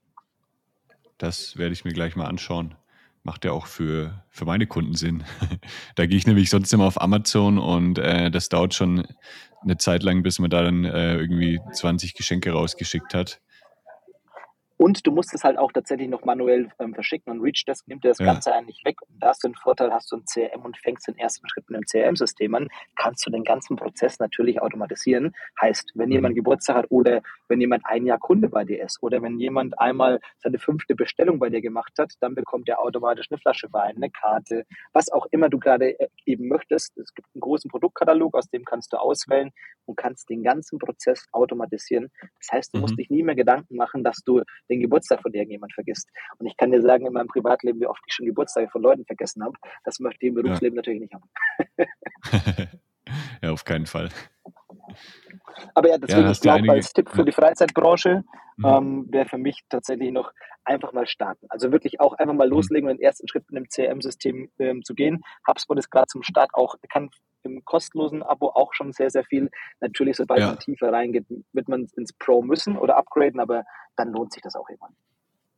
Das 1.18 1.56
werde 1.56 1.72
ich 1.72 1.84
mir 1.84 1.92
gleich 1.92 2.14
mal 2.16 2.26
anschauen. 2.26 2.74
Macht 3.22 3.44
ja 3.44 3.52
auch 3.52 3.66
für, 3.66 4.22
für 4.28 4.44
meine 4.44 4.66
Kunden 4.66 4.94
Sinn. 4.94 5.24
da 5.96 6.06
gehe 6.06 6.18
ich 6.18 6.26
nämlich 6.26 6.50
sonst 6.50 6.72
immer 6.72 6.84
auf 6.84 7.00
Amazon 7.00 7.58
und 7.58 7.98
äh, 7.98 8.30
das 8.30 8.48
dauert 8.48 8.74
schon 8.74 9.06
eine 9.62 9.78
Zeit 9.78 10.02
lang, 10.02 10.22
bis 10.22 10.38
man 10.38 10.50
da 10.50 10.62
dann 10.62 10.84
äh, 10.84 11.16
irgendwie 11.16 11.58
20 11.72 12.14
Geschenke 12.14 12.52
rausgeschickt 12.52 13.14
hat. 13.14 13.40
Und 14.78 15.06
du 15.06 15.12
musst 15.12 15.32
es 15.34 15.42
halt 15.42 15.58
auch 15.58 15.72
tatsächlich 15.72 16.08
noch 16.08 16.24
manuell 16.24 16.70
ähm, 16.78 16.92
verschicken 16.92 17.32
und 17.32 17.40
ReachDesk 17.40 17.88
nimmt 17.88 18.04
dir 18.04 18.08
das 18.08 18.18
ja. 18.18 18.26
Ganze 18.26 18.54
eigentlich 18.54 18.82
weg. 18.84 18.96
Da 19.20 19.28
hast 19.28 19.44
du 19.44 19.48
den 19.48 19.54
Vorteil, 19.54 19.92
hast 19.92 20.10
du 20.12 20.16
ein 20.16 20.24
CRM 20.24 20.62
und 20.62 20.76
fängst 20.78 21.08
den 21.08 21.16
ersten 21.18 21.48
Schritt 21.48 21.68
mit 21.68 21.76
einem 21.76 21.84
CRM-System 21.84 22.54
an, 22.54 22.68
kannst 22.96 23.26
du 23.26 23.30
den 23.30 23.44
ganzen 23.44 23.76
Prozess 23.76 24.18
natürlich 24.18 24.60
automatisieren. 24.60 25.34
Heißt, 25.60 25.92
wenn 25.94 26.10
jemand 26.10 26.34
mhm. 26.34 26.38
Geburtstag 26.38 26.76
hat 26.76 26.86
oder 26.90 27.22
wenn 27.48 27.60
jemand 27.60 27.84
ein 27.86 28.06
Jahr 28.06 28.18
Kunde 28.18 28.48
bei 28.48 28.64
dir 28.64 28.82
ist 28.82 29.02
oder 29.02 29.22
wenn 29.22 29.38
jemand 29.38 29.78
einmal 29.78 30.20
seine 30.38 30.58
fünfte 30.58 30.94
Bestellung 30.94 31.38
bei 31.38 31.50
dir 31.50 31.60
gemacht 31.60 31.92
hat, 31.98 32.12
dann 32.20 32.34
bekommt 32.34 32.68
er 32.68 32.80
automatisch 32.80 33.26
eine 33.30 33.38
Flasche 33.38 33.72
Wein, 33.72 33.96
eine 33.96 34.10
Karte, 34.10 34.64
was 34.92 35.10
auch 35.10 35.26
immer 35.30 35.48
du 35.48 35.58
gerade 35.58 35.98
äh, 35.98 36.08
eben 36.24 36.48
möchtest. 36.48 36.96
Es 36.98 37.14
gibt 37.14 37.28
einen 37.34 37.40
großen 37.40 37.70
Produktkatalog, 37.70 38.34
aus 38.36 38.48
dem 38.48 38.64
kannst 38.64 38.92
du 38.92 38.96
auswählen 38.96 39.50
und 39.84 39.96
kannst 39.96 40.28
den 40.28 40.42
ganzen 40.42 40.78
Prozess 40.78 41.26
automatisieren. 41.32 42.10
Das 42.40 42.52
heißt, 42.52 42.74
du 42.74 42.78
mhm. 42.78 42.82
musst 42.82 42.98
dich 42.98 43.10
nie 43.10 43.22
mehr 43.22 43.34
Gedanken 43.34 43.76
machen, 43.76 44.04
dass 44.04 44.18
du 44.24 44.42
den 44.68 44.80
Geburtstag 44.80 45.22
von 45.22 45.32
irgendjemand 45.32 45.72
vergisst. 45.72 46.08
Und 46.38 46.46
ich 46.46 46.56
kann 46.56 46.70
dir 46.70 46.82
sagen, 46.82 47.06
in 47.06 47.12
meinem 47.12 47.28
Privatleben, 47.28 47.80
wie 47.80 47.86
oft 47.86 48.02
ich 48.06 48.14
schon 48.14 48.26
Geburtstage 48.26 48.68
von 48.68 48.82
Leuten 48.82 49.04
vergessen 49.16 49.42
habe, 49.42 49.56
das 49.84 49.98
möchte 50.00 50.26
ich 50.26 50.28
im 50.30 50.34
Berufsleben 50.34 50.76
ja. 50.76 50.80
natürlich 50.80 51.00
nicht 51.00 51.14
haben. 51.14 51.28
ja, 53.42 53.50
auf 53.50 53.64
keinen 53.64 53.86
Fall. 53.86 54.10
Aber 55.74 55.88
ja, 55.88 55.98
deswegen, 55.98 56.22
ja, 56.22 56.30
ich 56.30 56.40
glaube, 56.40 56.70
als 56.70 56.92
Tipp 56.92 57.08
für 57.10 57.24
die 57.24 57.32
Freizeitbranche 57.32 58.24
mhm. 58.56 58.64
ähm, 58.64 59.06
wäre 59.10 59.28
für 59.28 59.38
mich 59.38 59.62
tatsächlich 59.68 60.12
noch 60.12 60.32
einfach 60.64 60.92
mal 60.92 61.06
starten. 61.06 61.46
Also 61.48 61.72
wirklich 61.72 62.00
auch 62.00 62.14
einfach 62.14 62.34
mal 62.34 62.46
mhm. 62.46 62.54
loslegen 62.54 62.88
und 62.90 62.96
den 62.96 63.04
ersten 63.04 63.28
Schritt 63.28 63.44
in 63.50 63.56
einem 63.56 63.68
CRM-System 63.68 64.50
ähm, 64.58 64.82
zu 64.82 64.94
gehen. 64.94 65.22
HubSpot 65.48 65.78
ist 65.78 65.90
gerade 65.90 66.06
zum 66.06 66.22
Start 66.22 66.50
auch, 66.54 66.76
kann 66.88 67.10
im 67.42 67.64
kostenlosen 67.64 68.22
Abo 68.22 68.48
auch 68.48 68.74
schon 68.74 68.92
sehr, 68.92 69.10
sehr 69.10 69.24
viel. 69.24 69.50
Natürlich, 69.80 70.16
sobald 70.16 70.40
ja. 70.40 70.48
man 70.48 70.58
tiefer 70.58 70.92
reingeht, 70.92 71.26
wird 71.52 71.68
man 71.68 71.86
ins 71.96 72.12
Pro 72.12 72.42
müssen 72.42 72.76
oder 72.76 72.96
upgraden, 72.96 73.40
aber 73.40 73.64
dann 73.96 74.12
lohnt 74.12 74.32
sich 74.32 74.42
das 74.42 74.56
auch 74.56 74.68
immer. 74.68 74.90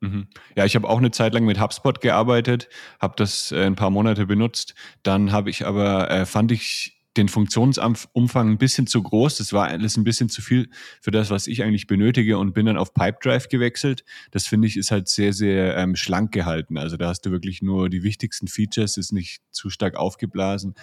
Mhm. 0.01 0.29
Ja, 0.57 0.65
ich 0.65 0.77
habe 0.77 0.89
auch 0.89 0.99
eine 0.99 1.11
Zeit 1.11 1.35
lang 1.35 1.45
mit 1.45 1.61
HubSpot 1.61 2.01
gearbeitet, 2.01 2.69
habe 3.01 3.15
das 3.17 3.51
äh, 3.53 3.65
ein 3.65 3.75
paar 3.75 3.91
Monate 3.91 4.27
benutzt. 4.27 4.75
Dann 5.03 5.33
habe 5.33 5.51
ich 5.51 5.67
aber, 5.67 6.11
äh, 6.11 6.27
fand 6.27 6.53
ich 6.53 6.99
den 7.17 7.29
Funktionsumfang 7.29 8.49
ein 8.49 8.59
bisschen 8.59 8.87
zu 8.87 9.03
groß. 9.03 9.39
Das 9.39 9.53
war 9.53 9.67
alles 9.67 9.97
ein 9.97 10.05
bisschen 10.05 10.29
zu 10.29 10.41
viel 10.41 10.71
für 11.01 11.11
das, 11.11 11.31
was 11.31 11.49
ich 11.49 11.65
eigentlich 11.65 11.89
benötige 11.89 12.39
und 12.39 12.55
bin 12.55 12.67
dann 12.67 12.79
auf 12.79 12.95
Pipedrive 12.95 13.49
gewechselt. 13.49 14.05
Das 14.31 14.47
finde 14.47 14.69
ich 14.69 14.77
ist 14.77 14.93
halt 14.93 15.09
sehr, 15.09 15.33
sehr 15.33 15.77
ähm, 15.77 15.97
schlank 15.97 16.33
gehalten. 16.33 16.79
Also 16.79 16.97
da 16.97 17.09
hast 17.09 17.23
du 17.27 17.31
wirklich 17.33 17.61
nur 17.61 17.89
die 17.89 18.05
wichtigsten 18.05 18.47
Features, 18.47 18.97
ist 18.97 19.13
nicht 19.13 19.43
zu 19.51 19.69
stark 19.69 19.97
aufgeblasen. 19.97 20.75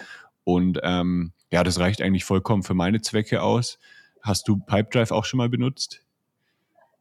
Und 0.44 0.78
ähm, 0.82 1.32
ja, 1.50 1.64
das 1.64 1.78
reicht 1.78 2.02
eigentlich 2.02 2.24
vollkommen 2.24 2.62
für 2.62 2.74
meine 2.74 3.00
Zwecke 3.00 3.42
aus. 3.42 3.78
Hast 4.20 4.46
du 4.46 4.58
Pipedrive 4.58 5.12
auch 5.12 5.24
schon 5.24 5.38
mal 5.38 5.48
benutzt? 5.48 6.05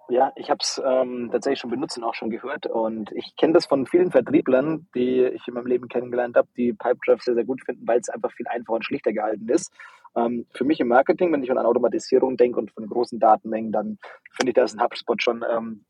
Ja, 0.07 0.31
ich 0.35 0.49
habe 0.51 0.59
es 0.61 0.79
ähm, 0.85 1.29
tatsächlich 1.31 1.59
schon 1.59 1.71
benutzt 1.71 1.97
und 1.97 2.03
auch 2.03 2.13
schon 2.13 2.29
gehört. 2.29 2.67
Und 2.67 3.11
ich 3.13 3.35
kenne 3.37 3.53
das 3.53 3.65
von 3.65 3.87
vielen 3.87 4.11
Vertrieblern, 4.11 4.87
die 4.93 5.21
ich 5.23 5.47
in 5.47 5.55
meinem 5.55 5.65
Leben 5.65 5.87
kennengelernt 5.87 6.35
habe, 6.35 6.47
die 6.55 6.73
Pipedrive 6.73 7.23
sehr, 7.23 7.33
sehr 7.33 7.43
gut 7.43 7.63
finden, 7.65 7.87
weil 7.87 7.99
es 7.99 8.09
einfach 8.09 8.31
viel 8.31 8.47
einfacher 8.47 8.75
und 8.75 8.85
schlichter 8.85 9.13
gehalten 9.13 9.49
ist. 9.49 9.73
Ähm, 10.15 10.45
für 10.53 10.63
mich 10.63 10.79
im 10.79 10.89
Marketing, 10.89 11.33
wenn 11.33 11.43
ich 11.43 11.49
an 11.49 11.57
Automatisierung 11.57 12.37
denke 12.37 12.59
und 12.59 12.71
von 12.71 12.87
großen 12.87 13.19
Datenmengen, 13.19 13.71
dann 13.71 13.97
finde 14.31 14.51
ich, 14.51 14.53
da 14.53 14.63
ist 14.63 14.77
ein 14.77 14.83
HubSpot 14.83 15.21
schon 15.21 15.43
ähm, 15.49 15.85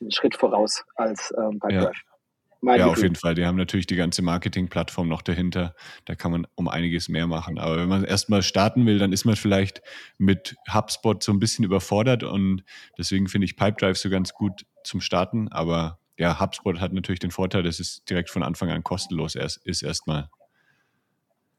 einen 0.00 0.10
Schritt 0.10 0.36
voraus 0.36 0.84
als 0.94 1.32
ähm, 1.38 1.58
Pipedrive. 1.58 1.92
Ja. 1.94 2.15
Mein 2.60 2.78
ja, 2.78 2.86
Gefühl. 2.86 2.92
auf 2.92 3.02
jeden 3.02 3.14
Fall. 3.14 3.34
Die 3.34 3.44
haben 3.44 3.56
natürlich 3.56 3.86
die 3.86 3.96
ganze 3.96 4.22
Marketing-Plattform 4.22 5.08
noch 5.08 5.22
dahinter. 5.22 5.74
Da 6.04 6.14
kann 6.14 6.32
man 6.32 6.46
um 6.54 6.68
einiges 6.68 7.08
mehr 7.08 7.26
machen. 7.26 7.58
Aber 7.58 7.76
wenn 7.76 7.88
man 7.88 8.04
erstmal 8.04 8.42
starten 8.42 8.86
will, 8.86 8.98
dann 8.98 9.12
ist 9.12 9.24
man 9.24 9.36
vielleicht 9.36 9.82
mit 10.18 10.56
HubSpot 10.72 11.22
so 11.22 11.32
ein 11.32 11.38
bisschen 11.38 11.64
überfordert 11.64 12.22
und 12.22 12.64
deswegen 12.98 13.28
finde 13.28 13.44
ich 13.44 13.56
Pipedrive 13.56 13.96
so 13.96 14.10
ganz 14.10 14.32
gut 14.32 14.66
zum 14.84 15.00
Starten. 15.00 15.48
Aber 15.48 15.98
ja, 16.18 16.40
HubSpot 16.40 16.80
hat 16.80 16.92
natürlich 16.92 17.20
den 17.20 17.30
Vorteil, 17.30 17.62
dass 17.62 17.78
es 17.78 18.04
direkt 18.04 18.30
von 18.30 18.42
Anfang 18.42 18.70
an 18.70 18.82
kostenlos 18.82 19.34
ist 19.34 19.82
erstmal. 19.82 20.30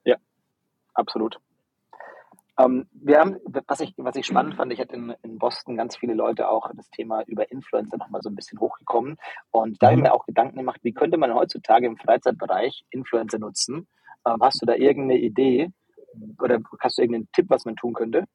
Ja, 0.03 0.15
absolut. 0.93 1.37
Ähm, 2.59 2.87
wir 2.91 3.19
haben, 3.19 3.37
was 3.67 3.79
ich, 3.81 3.93
was 3.97 4.15
ich 4.15 4.25
spannend 4.25 4.55
fand, 4.55 4.73
ich 4.73 4.79
hatte 4.79 4.95
in, 4.95 5.13
in 5.21 5.37
Boston 5.37 5.77
ganz 5.77 5.95
viele 5.95 6.15
Leute 6.15 6.49
auch 6.49 6.69
das 6.75 6.89
Thema 6.89 7.21
über 7.27 7.51
Influencer 7.51 7.97
nochmal 7.97 8.21
so 8.21 8.29
ein 8.29 8.35
bisschen 8.35 8.59
hochgekommen. 8.59 9.17
Und 9.51 9.81
da 9.81 9.87
mhm. 9.87 9.89
habe 9.89 9.99
ich 9.99 10.03
mir 10.03 10.13
auch 10.13 10.25
Gedanken 10.25 10.57
gemacht, 10.57 10.79
wie 10.83 10.93
könnte 10.93 11.17
man 11.17 11.33
heutzutage 11.33 11.85
im 11.85 11.97
Freizeitbereich 11.97 12.83
Influencer 12.89 13.37
nutzen? 13.37 13.87
Ähm, 14.27 14.37
hast 14.41 14.61
du 14.61 14.65
da 14.65 14.73
irgendeine 14.73 15.19
Idee 15.19 15.69
oder 16.39 16.59
hast 16.79 16.97
du 16.97 17.03
irgendeinen 17.03 17.29
Tipp, 17.33 17.45
was 17.49 17.65
man 17.65 17.75
tun 17.75 17.93
könnte? 17.93 18.25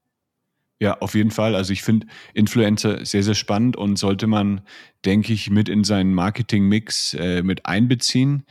Ja, 0.78 0.98
auf 0.98 1.14
jeden 1.14 1.30
Fall. 1.30 1.54
Also 1.54 1.72
ich 1.72 1.82
finde 1.82 2.06
Influencer 2.34 3.04
sehr, 3.04 3.22
sehr 3.22 3.34
spannend 3.34 3.76
und 3.76 3.96
sollte 3.96 4.26
man, 4.26 4.62
denke 5.04 5.32
ich, 5.32 5.50
mit 5.50 5.68
in 5.68 5.84
seinen 5.84 6.14
Marketing-Mix 6.14 7.14
äh, 7.14 7.42
mit 7.42 7.66
einbeziehen 7.66 8.44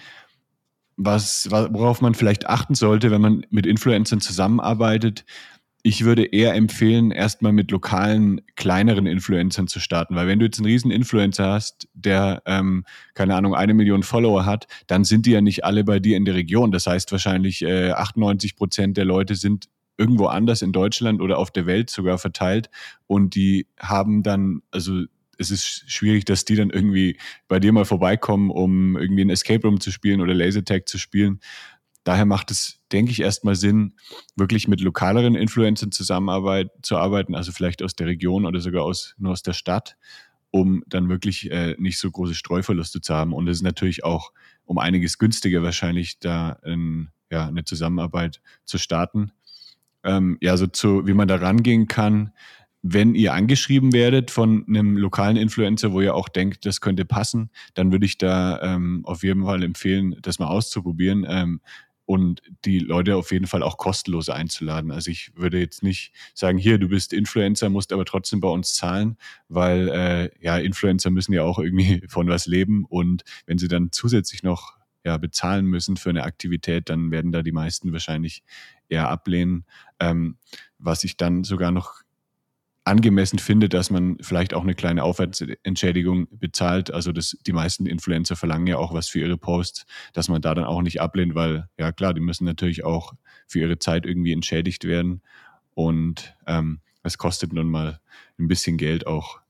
was, 1.04 1.50
worauf 1.50 2.02
man 2.02 2.14
vielleicht 2.14 2.48
achten 2.48 2.76
sollte, 2.76 3.12
wenn 3.12 3.22
man 3.22 3.46
mit 3.50 3.66
Influencern 3.66 4.20
zusammenarbeitet, 4.20 5.26
ich 5.84 6.04
würde 6.04 6.24
eher 6.26 6.54
empfehlen, 6.54 7.12
erstmal 7.12 7.54
mit 7.54 7.72
lokalen, 7.72 8.42
kleineren 8.56 9.06
Influencern 9.06 9.68
zu 9.68 9.80
starten. 9.80 10.16
Weil 10.16 10.28
wenn 10.28 10.40
du 10.40 10.46
jetzt 10.46 10.60
einen 10.60 10.68
riesen 10.68 10.92
Influencer 10.92 11.52
hast, 11.52 11.88
der, 11.94 12.42
ähm, 12.46 12.86
keine 13.14 13.36
Ahnung, 13.36 13.56
eine 13.56 13.74
Million 13.74 14.04
Follower 14.04 14.46
hat, 14.46 14.68
dann 14.88 15.04
sind 15.04 15.26
die 15.26 15.32
ja 15.32 15.42
nicht 15.42 15.64
alle 15.64 15.84
bei 15.84 16.00
dir 16.00 16.18
in 16.18 16.26
der 16.26 16.36
Region. 16.36 16.72
Das 16.72 16.88
heißt 16.88 17.12
wahrscheinlich 17.12 17.64
äh, 17.64 17.92
98 17.92 18.56
Prozent 18.56 18.98
der 18.98 19.06
Leute 19.06 19.36
sind 19.36 19.70
irgendwo 19.98 20.28
anders 20.28 20.62
in 20.62 20.72
Deutschland 20.72 21.22
oder 21.22 21.38
auf 21.38 21.52
der 21.52 21.66
Welt 21.66 21.90
sogar 21.90 22.18
verteilt 22.18 22.70
und 23.06 23.36
die 23.36 23.68
haben 23.80 24.24
dann, 24.24 24.62
also 24.72 25.04
es 25.42 25.52
ist 25.52 25.92
schwierig, 25.92 26.26
dass 26.26 26.46
die 26.46 26.56
dann 26.56 26.70
irgendwie 26.70 27.18
bei 27.48 27.60
dir 27.60 27.74
mal 27.74 27.86
vorbeikommen, 27.86 28.52
um 28.52 28.96
irgendwie 28.96 29.24
ein 29.24 29.30
Escape 29.30 29.68
Room 29.68 29.80
zu 29.80 29.92
spielen 29.92 30.22
oder 30.22 30.34
Lasertag 30.34 30.88
zu 30.88 30.98
spielen. 30.98 31.40
Daher 32.04 32.26
macht 32.26 32.52
es, 32.52 32.80
denke 32.92 33.12
ich, 33.12 33.22
erstmal 33.22 33.56
Sinn, 33.56 33.94
wirklich 34.36 34.68
mit 34.68 34.82
lokaleren 34.82 35.36
Influencern 35.36 35.92
zusammenarbeit, 35.92 36.72
zu 36.82 36.98
arbeiten, 36.98 37.36
also 37.36 37.52
vielleicht 37.52 37.84
aus 37.84 37.96
der 37.96 38.08
Region 38.08 38.46
oder 38.46 38.60
sogar 38.60 38.84
aus, 38.84 39.16
nur 39.18 39.32
aus 39.34 39.44
der 39.44 39.54
Stadt, 39.54 39.98
um 40.50 40.84
dann 40.88 41.10
wirklich 41.10 41.52
äh, 41.52 41.76
nicht 41.78 42.00
so 42.00 42.10
große 42.10 42.36
Streuverluste 42.36 43.02
zu 43.02 43.14
haben. 43.14 43.34
Und 43.34 43.48
es 43.48 43.58
ist 43.58 43.64
natürlich 43.64 44.04
auch 44.04 44.32
um 44.66 44.78
einiges 44.78 45.18
günstiger 45.18 45.64
wahrscheinlich, 45.64 46.20
da 46.20 46.58
in, 46.64 47.10
ja, 47.30 47.48
eine 47.48 47.64
Zusammenarbeit 47.66 48.42
zu 48.66 48.78
starten. 48.78 49.32
Ähm, 50.04 50.38
ja, 50.42 50.58
so 50.58 50.68
zu, 50.68 51.06
wie 51.06 51.14
man 51.14 51.28
da 51.28 51.36
rangehen 51.36 51.88
kann, 51.88 52.32
wenn 52.84 53.14
ihr 53.14 53.34
angeschrieben 53.34 53.94
werdet 53.94 54.32
von 54.32 54.66
einem 54.68 54.98
lokalen 54.98 55.38
Influencer, 55.38 55.92
wo 55.92 56.02
ihr 56.02 56.16
auch 56.16 56.30
denkt, 56.30 56.66
das 56.66 56.82
könnte 56.82 57.06
passen, 57.06 57.52
dann 57.76 57.92
würde 57.92 58.06
ich 58.06 58.18
da 58.18 58.60
ähm, 58.62 59.02
auf 59.06 59.24
jeden 59.24 59.44
Fall 59.46 59.64
empfehlen, 59.64 60.16
das 60.22 60.40
mal 60.40 60.48
auszuprobieren. 60.48 61.26
Ähm, 61.30 61.62
und 62.12 62.42
die 62.66 62.80
Leute 62.80 63.16
auf 63.16 63.32
jeden 63.32 63.48
Fall 63.48 63.64
auch 63.64 63.78
kostenlos 63.78 64.28
einzuladen. 64.28 64.92
Also 64.92 65.10
ich 65.10 65.32
würde 65.34 65.60
jetzt 65.60 65.82
nicht 65.82 66.12
sagen, 66.34 66.58
hier, 66.58 66.78
du 66.78 66.90
bist 66.90 67.14
Influencer, 67.14 67.70
musst 67.70 67.94
aber 67.94 68.04
trotzdem 68.04 68.42
bei 68.42 68.50
uns 68.50 68.74
zahlen, 68.74 69.16
weil 69.48 69.88
äh, 69.88 70.30
ja, 70.42 70.58
Influencer 70.58 71.10
müssen 71.10 71.32
ja 71.32 71.44
auch 71.44 71.58
irgendwie 71.58 72.04
von 72.10 72.28
was 72.28 72.48
leben 72.48 72.84
und 72.84 73.24
wenn 73.46 73.58
sie 73.58 73.70
dann 73.70 73.94
zusätzlich 73.94 74.44
noch 74.44 74.78
ja, 75.06 75.16
bezahlen 75.16 75.66
müssen 75.66 75.96
für 75.96 76.10
eine 76.10 76.24
Aktivität, 76.24 76.90
dann 76.90 77.12
werden 77.12 77.32
da 77.32 77.44
die 77.44 77.54
meisten 77.54 77.94
wahrscheinlich 77.94 78.44
eher 78.90 79.08
ablehnen. 79.08 79.64
Ähm, 80.02 80.36
was 80.80 81.06
ich 81.06 81.16
dann 81.16 81.46
sogar 81.46 81.72
noch 81.72 82.01
angemessen 82.84 83.40
finde, 83.40 83.70
dass 83.70 83.92
man 83.92 84.18
vielleicht 84.22 84.54
auch 84.54 84.64
eine 84.64 84.74
kleine 84.74 85.04
Aufwärtsentschädigung 85.04 86.28
bezahlt. 86.32 86.92
Also 86.92 87.12
das, 87.12 87.38
die 87.46 87.54
meisten 87.54 87.86
Influencer 87.86 88.36
verlangen 88.36 88.68
ja 88.68 88.78
auch 88.78 88.94
was 88.94 89.08
für 89.08 89.20
ihre 89.20 89.38
Posts, 89.38 89.86
dass 90.14 90.30
man 90.30 90.42
da 90.42 90.56
dann 90.56 90.66
auch 90.66 90.82
nicht 90.82 91.00
ablehnt, 91.00 91.36
weil 91.36 91.68
ja 91.78 91.92
klar, 91.92 92.14
die 92.14 92.22
müssen 92.22 92.46
natürlich 92.46 92.84
auch 92.84 93.14
für 93.48 93.60
ihre 93.60 93.78
Zeit 93.78 94.06
irgendwie 94.06 94.34
entschädigt 94.34 94.86
werden. 94.86 95.22
Und 95.76 96.36
ähm, 96.48 96.80
es 97.04 97.18
kostet 97.18 97.54
nun 97.54 97.70
mal 97.70 98.00
ein 98.40 98.48
bisschen 98.48 98.78
Geld 98.78 99.06
auch 99.06 99.42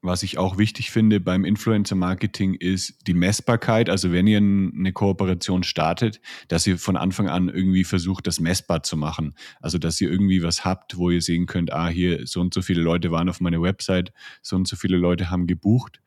was 0.00 0.22
ich 0.22 0.38
auch 0.38 0.58
wichtig 0.58 0.90
finde 0.90 1.18
beim 1.20 1.44
Influencer-Marketing 1.44 2.54
ist 2.54 3.06
die 3.06 3.14
Messbarkeit. 3.14 3.90
Also 3.90 4.12
wenn 4.12 4.26
ihr 4.26 4.38
eine 4.38 4.92
Kooperation 4.92 5.64
startet, 5.64 6.20
dass 6.46 6.66
ihr 6.66 6.78
von 6.78 6.96
Anfang 6.96 7.28
an 7.28 7.48
irgendwie 7.48 7.84
versucht, 7.84 8.26
das 8.26 8.38
messbar 8.38 8.82
zu 8.82 8.96
machen. 8.96 9.34
Also 9.60 9.78
dass 9.78 10.00
ihr 10.00 10.10
irgendwie 10.10 10.42
was 10.42 10.64
habt, 10.64 10.96
wo 10.96 11.10
ihr 11.10 11.22
sehen 11.22 11.46
könnt, 11.46 11.72
ah, 11.72 11.88
hier 11.88 12.26
so 12.26 12.40
und 12.40 12.54
so 12.54 12.62
viele 12.62 12.80
Leute 12.80 13.10
waren 13.10 13.28
auf 13.28 13.40
meiner 13.40 13.60
Website, 13.60 14.12
so 14.40 14.56
und 14.56 14.68
so 14.68 14.76
viele 14.76 14.96
Leute 14.96 15.30
haben 15.30 15.46
gebucht. 15.46 16.00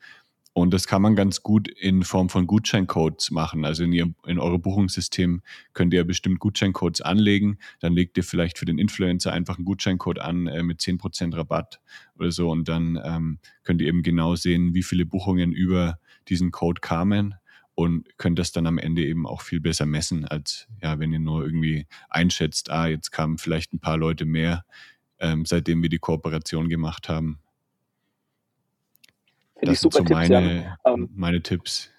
Und 0.54 0.74
das 0.74 0.86
kann 0.86 1.02
man 1.02 1.16
ganz 1.16 1.44
gut 1.44 1.70
in 1.70 2.04
Form 2.04 2.28
von 2.28 2.46
Gutscheincodes 2.46 3.32
machen. 3.32 3.64
Also 3.64 3.84
in, 3.86 3.94
ihr, 3.94 4.14
in 4.26 4.38
eure 4.38 4.60
Buchungssystem 4.60 5.42
könnt 5.74 5.94
ihr 5.94 6.04
bestimmt 6.04 6.40
Gutscheincodes 6.40 7.00
anlegen. 7.00 7.58
Dann 7.80 7.94
legt 7.94 8.18
ihr 8.18 8.24
vielleicht 8.24 8.58
für 8.58 8.66
den 8.66 8.78
Influencer 8.78 9.32
einfach 9.32 9.58
einen 9.58 9.66
Gutscheincode 9.66 10.20
an 10.20 10.48
äh, 10.48 10.62
mit 10.62 10.82
10% 10.82 11.38
Rabatt 11.38 11.80
oder 12.20 12.32
so. 12.32 12.50
Und 12.50 12.68
dann 12.68 13.00
ähm, 13.02 13.40
könnt 13.64 13.82
ihr 13.82 13.88
eben 13.88 14.04
genau 14.04 14.36
sehen, 14.36 14.74
wie 14.74 14.84
viele 14.84 15.06
Buchungen 15.06 15.54
über 15.54 16.00
diesen 16.28 16.52
Code 16.52 16.82
kamen 16.82 17.36
und 17.74 18.18
könnt 18.18 18.38
das 18.38 18.52
dann 18.52 18.68
am 18.68 18.78
Ende 18.78 19.06
eben 19.06 19.26
auch 19.26 19.42
viel 19.42 19.62
besser 19.62 19.86
messen, 19.86 20.26
als 20.26 20.68
ja, 20.82 21.00
wenn 21.00 21.14
ihr 21.14 21.20
nur 21.20 21.46
irgendwie 21.46 21.88
einschätzt, 22.10 22.70
ah, 22.70 22.88
jetzt 22.88 23.12
kamen 23.12 23.38
vielleicht 23.38 23.74
ein 23.74 23.80
paar 23.80 23.98
Leute 23.98 24.26
mehr, 24.26 24.66
ähm, 25.20 25.46
seitdem 25.46 25.82
wir 25.82 25.90
die 25.90 26.00
Kooperation 26.00 26.68
gemacht 26.70 27.10
haben. 27.10 27.40
Finde 29.62 29.74
ich 29.74 29.80
super 29.80 30.00
so 30.00 30.04
Tipps, 30.06 30.30
meine, 30.30 30.64
ja. 30.64 30.92
ähm, 30.92 31.08
meine 31.16 31.40
Tipps. 31.44 31.92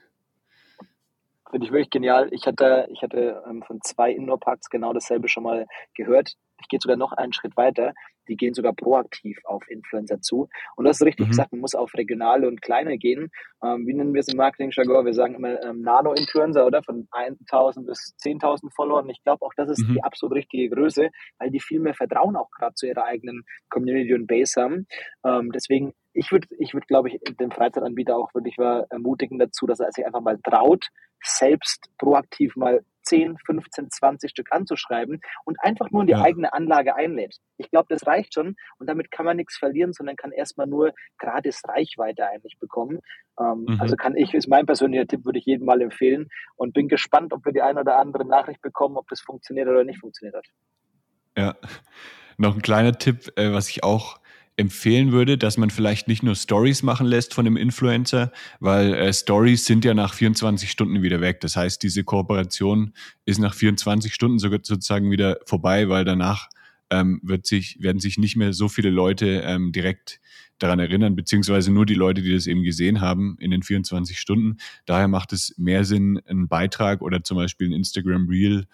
Finde 1.49 1.64
ich 1.64 1.73
wirklich 1.73 1.90
genial. 1.90 2.28
Ich 2.33 2.45
hatte, 2.45 2.88
ich 2.90 3.02
hatte 3.02 3.40
ähm, 3.49 3.62
von 3.62 3.81
zwei 3.83 4.11
Indoor-Parks 4.11 4.69
genau 4.69 4.92
dasselbe 4.92 5.28
schon 5.28 5.45
mal 5.45 5.66
gehört. 5.95 6.37
Ich 6.62 6.69
gehe 6.69 6.81
sogar 6.81 6.97
noch 6.97 7.12
einen 7.12 7.33
Schritt 7.33 7.57
weiter. 7.57 7.92
Die 8.28 8.37
gehen 8.37 8.54
sogar 8.54 8.73
proaktiv 8.73 9.38
auf 9.45 9.69
Influencer 9.69 10.21
zu. 10.21 10.49
Und 10.76 10.85
das 10.85 11.00
ist 11.00 11.07
richtig 11.07 11.26
mhm. 11.26 11.31
gesagt, 11.31 11.52
man 11.52 11.61
muss 11.61 11.75
auf 11.75 11.92
regionale 11.95 12.47
und 12.49 12.62
kleine 12.62 12.99
gehen. 12.99 13.31
Ähm, 13.64 13.87
wie 13.87 13.95
nennen 13.95 14.14
wir 14.14 14.21
es 14.21 14.28
im 14.28 14.37
Marketing-Jargon? 14.37 15.04
Wir 15.04 15.14
sagen 15.14 15.35
immer 15.35 15.61
ähm, 15.62 15.83
Nano-Influencer, 15.83 16.64
oder? 16.64 16.83
Von 16.83 17.09
1000 17.11 17.87
bis 17.87 18.14
10.000 18.23 18.73
Followern. 18.75 19.09
Ich 19.11 19.23
glaube 19.25 19.45
auch, 19.45 19.52
das 19.57 19.69
ist 19.69 19.87
mhm. 19.87 19.95
die 19.95 20.04
absolut 20.04 20.37
richtige 20.37 20.75
Größe, 20.75 21.11
weil 21.38 21.50
die 21.50 21.61
viel 21.61 21.81
mehr 21.81 21.95
Vertrauen 21.95 22.37
auch 22.37 22.50
gerade 22.50 22.75
zu 22.75 22.87
ihrer 22.87 23.04
eigenen 23.04 23.42
Community 23.69 24.14
und 24.14 24.26
Base 24.26 24.61
haben. 24.61 24.87
Ähm, 25.25 25.50
deswegen 25.52 25.92
ich 26.14 26.31
würde, 26.31 26.47
ich 26.59 26.75
würde, 26.75 26.87
glaube 26.87 27.09
ich, 27.09 27.19
den 27.40 27.50
Freizeitanbieter 27.50 28.16
auch 28.16 28.35
wirklich 28.35 28.59
mal 28.59 28.87
ermutigen 28.90 29.38
dazu, 29.38 29.66
dass 29.66 29.81
er 29.81 29.90
sich 29.92 30.04
einfach 30.04 30.21
mal 30.21 30.38
traut, 30.42 30.88
selbst 31.23 31.88
proaktiv 31.99 32.57
mal 32.57 32.85
10, 33.02 33.37
15, 33.44 33.90
20 33.90 34.30
Stück 34.30 34.52
anzuschreiben 34.52 35.21
und 35.44 35.59
einfach 35.61 35.90
nur 35.90 36.02
in 36.02 36.06
die 36.06 36.12
ja. 36.12 36.23
eigene 36.23 36.52
Anlage 36.52 36.94
einlädt. 36.94 37.37
Ich 37.56 37.71
glaube, 37.71 37.87
das 37.88 38.06
reicht 38.06 38.35
schon 38.35 38.56
und 38.78 38.88
damit 38.88 39.11
kann 39.11 39.26
man 39.26 39.37
nichts 39.37 39.56
verlieren, 39.56 39.92
sondern 39.92 40.16
kann 40.16 40.32
erstmal 40.32 40.66
nur 40.66 40.92
gratis 41.18 41.62
Reichweite 41.66 42.26
eigentlich 42.26 42.59
bekommen. 42.59 43.00
Ähm, 43.40 43.66
mhm. 43.68 43.80
Also 43.80 43.97
kann 43.97 44.16
ich, 44.16 44.35
ist 44.35 44.49
mein 44.49 44.66
persönlicher 44.66 45.06
Tipp, 45.06 45.25
würde 45.25 45.38
ich 45.38 45.47
jedem 45.47 45.66
mal 45.66 45.80
empfehlen 45.80 46.28
und 46.56 46.75
bin 46.75 46.88
gespannt, 46.88 47.32
ob 47.32 47.44
wir 47.44 47.52
die 47.52 47.62
eine 47.62 47.80
oder 47.80 47.99
andere 47.99 48.26
Nachricht 48.26 48.61
bekommen, 48.62 48.97
ob 48.97 49.09
das 49.09 49.21
funktioniert 49.21 49.68
oder 49.68 49.85
nicht 49.85 50.00
funktioniert 50.00 50.37
hat. 50.37 50.47
Ja, 51.37 51.56
noch 52.37 52.54
ein 52.54 52.62
kleiner 52.62 52.92
Tipp, 52.92 53.32
äh, 53.37 53.52
was 53.52 53.68
ich 53.68 53.85
auch 53.85 54.22
empfehlen 54.62 55.12
würde, 55.12 55.37
dass 55.37 55.59
man 55.59 55.69
vielleicht 55.69 56.09
nicht 56.09 56.23
nur 56.23 56.35
Stories 56.35 56.83
machen 56.83 57.07
lässt 57.07 57.35
von 57.35 57.45
dem 57.45 57.57
Influencer, 57.57 58.33
weil 58.61 58.95
äh, 58.95 59.12
Stories 59.12 59.66
sind 59.66 59.85
ja 59.85 59.92
nach 59.92 60.14
24 60.14 60.71
Stunden 60.71 61.02
wieder 61.02 61.21
weg. 61.21 61.40
Das 61.40 61.57
heißt, 61.57 61.83
diese 61.83 62.04
Kooperation 62.04 62.95
ist 63.26 63.38
nach 63.38 63.54
24 63.54 64.14
Stunden 64.14 64.38
sogar 64.38 64.61
sozusagen 64.62 65.11
wieder 65.11 65.38
vorbei, 65.45 65.88
weil 65.88 66.04
danach 66.04 66.49
ähm, 66.90 67.21
wird 67.23 67.47
sich, 67.47 67.78
werden 67.81 68.00
sich 68.00 68.19
nicht 68.19 68.37
mehr 68.37 68.52
so 68.52 68.69
viele 68.69 68.90
Leute 68.90 69.42
ähm, 69.45 69.73
direkt 69.73 70.21
daran 70.59 70.78
erinnern, 70.78 71.16
beziehungsweise 71.16 71.73
nur 71.73 71.87
die 71.87 71.95
Leute, 71.95 72.23
die 72.23 72.33
das 72.33 72.47
eben 72.47 72.62
gesehen 72.62 73.00
haben 73.00 73.37
in 73.40 73.50
den 73.50 73.62
24 73.62 74.19
Stunden. 74.19 74.59
Daher 74.87 75.09
macht 75.09 75.33
es 75.33 75.54
mehr 75.59 75.85
Sinn, 75.85 76.21
einen 76.26 76.49
Beitrag 76.49 77.02
oder 77.02 77.25
zum 77.25 77.37
Beispiel 77.37 77.69
ein 77.69 77.73
Instagram 77.73 78.28
Reel 78.28 78.66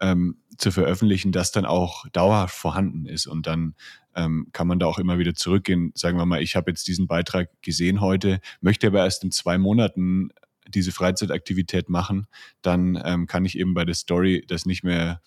ähm, 0.00 0.36
zu 0.58 0.70
veröffentlichen, 0.70 1.32
das 1.32 1.52
dann 1.52 1.64
auch 1.64 2.06
dauerhaft 2.08 2.54
vorhanden 2.54 3.06
ist. 3.06 3.26
Und 3.26 3.46
dann 3.46 3.74
ähm, 4.14 4.48
kann 4.52 4.66
man 4.66 4.78
da 4.78 4.86
auch 4.86 4.98
immer 4.98 5.18
wieder 5.18 5.34
zurückgehen. 5.34 5.92
Sagen 5.94 6.18
wir 6.18 6.26
mal, 6.26 6.42
ich 6.42 6.56
habe 6.56 6.70
jetzt 6.70 6.88
diesen 6.88 7.06
Beitrag 7.06 7.50
gesehen 7.62 8.00
heute, 8.00 8.40
möchte 8.60 8.88
aber 8.88 9.04
erst 9.04 9.24
in 9.24 9.30
zwei 9.30 9.58
Monaten 9.58 10.30
diese 10.68 10.92
Freizeitaktivität 10.92 11.88
machen, 11.88 12.26
dann 12.62 13.00
ähm, 13.04 13.26
kann 13.26 13.44
ich 13.44 13.58
eben 13.58 13.74
bei 13.74 13.84
der 13.84 13.94
Story 13.94 14.44
das 14.46 14.66
nicht 14.66 14.84
mehr 14.84 15.20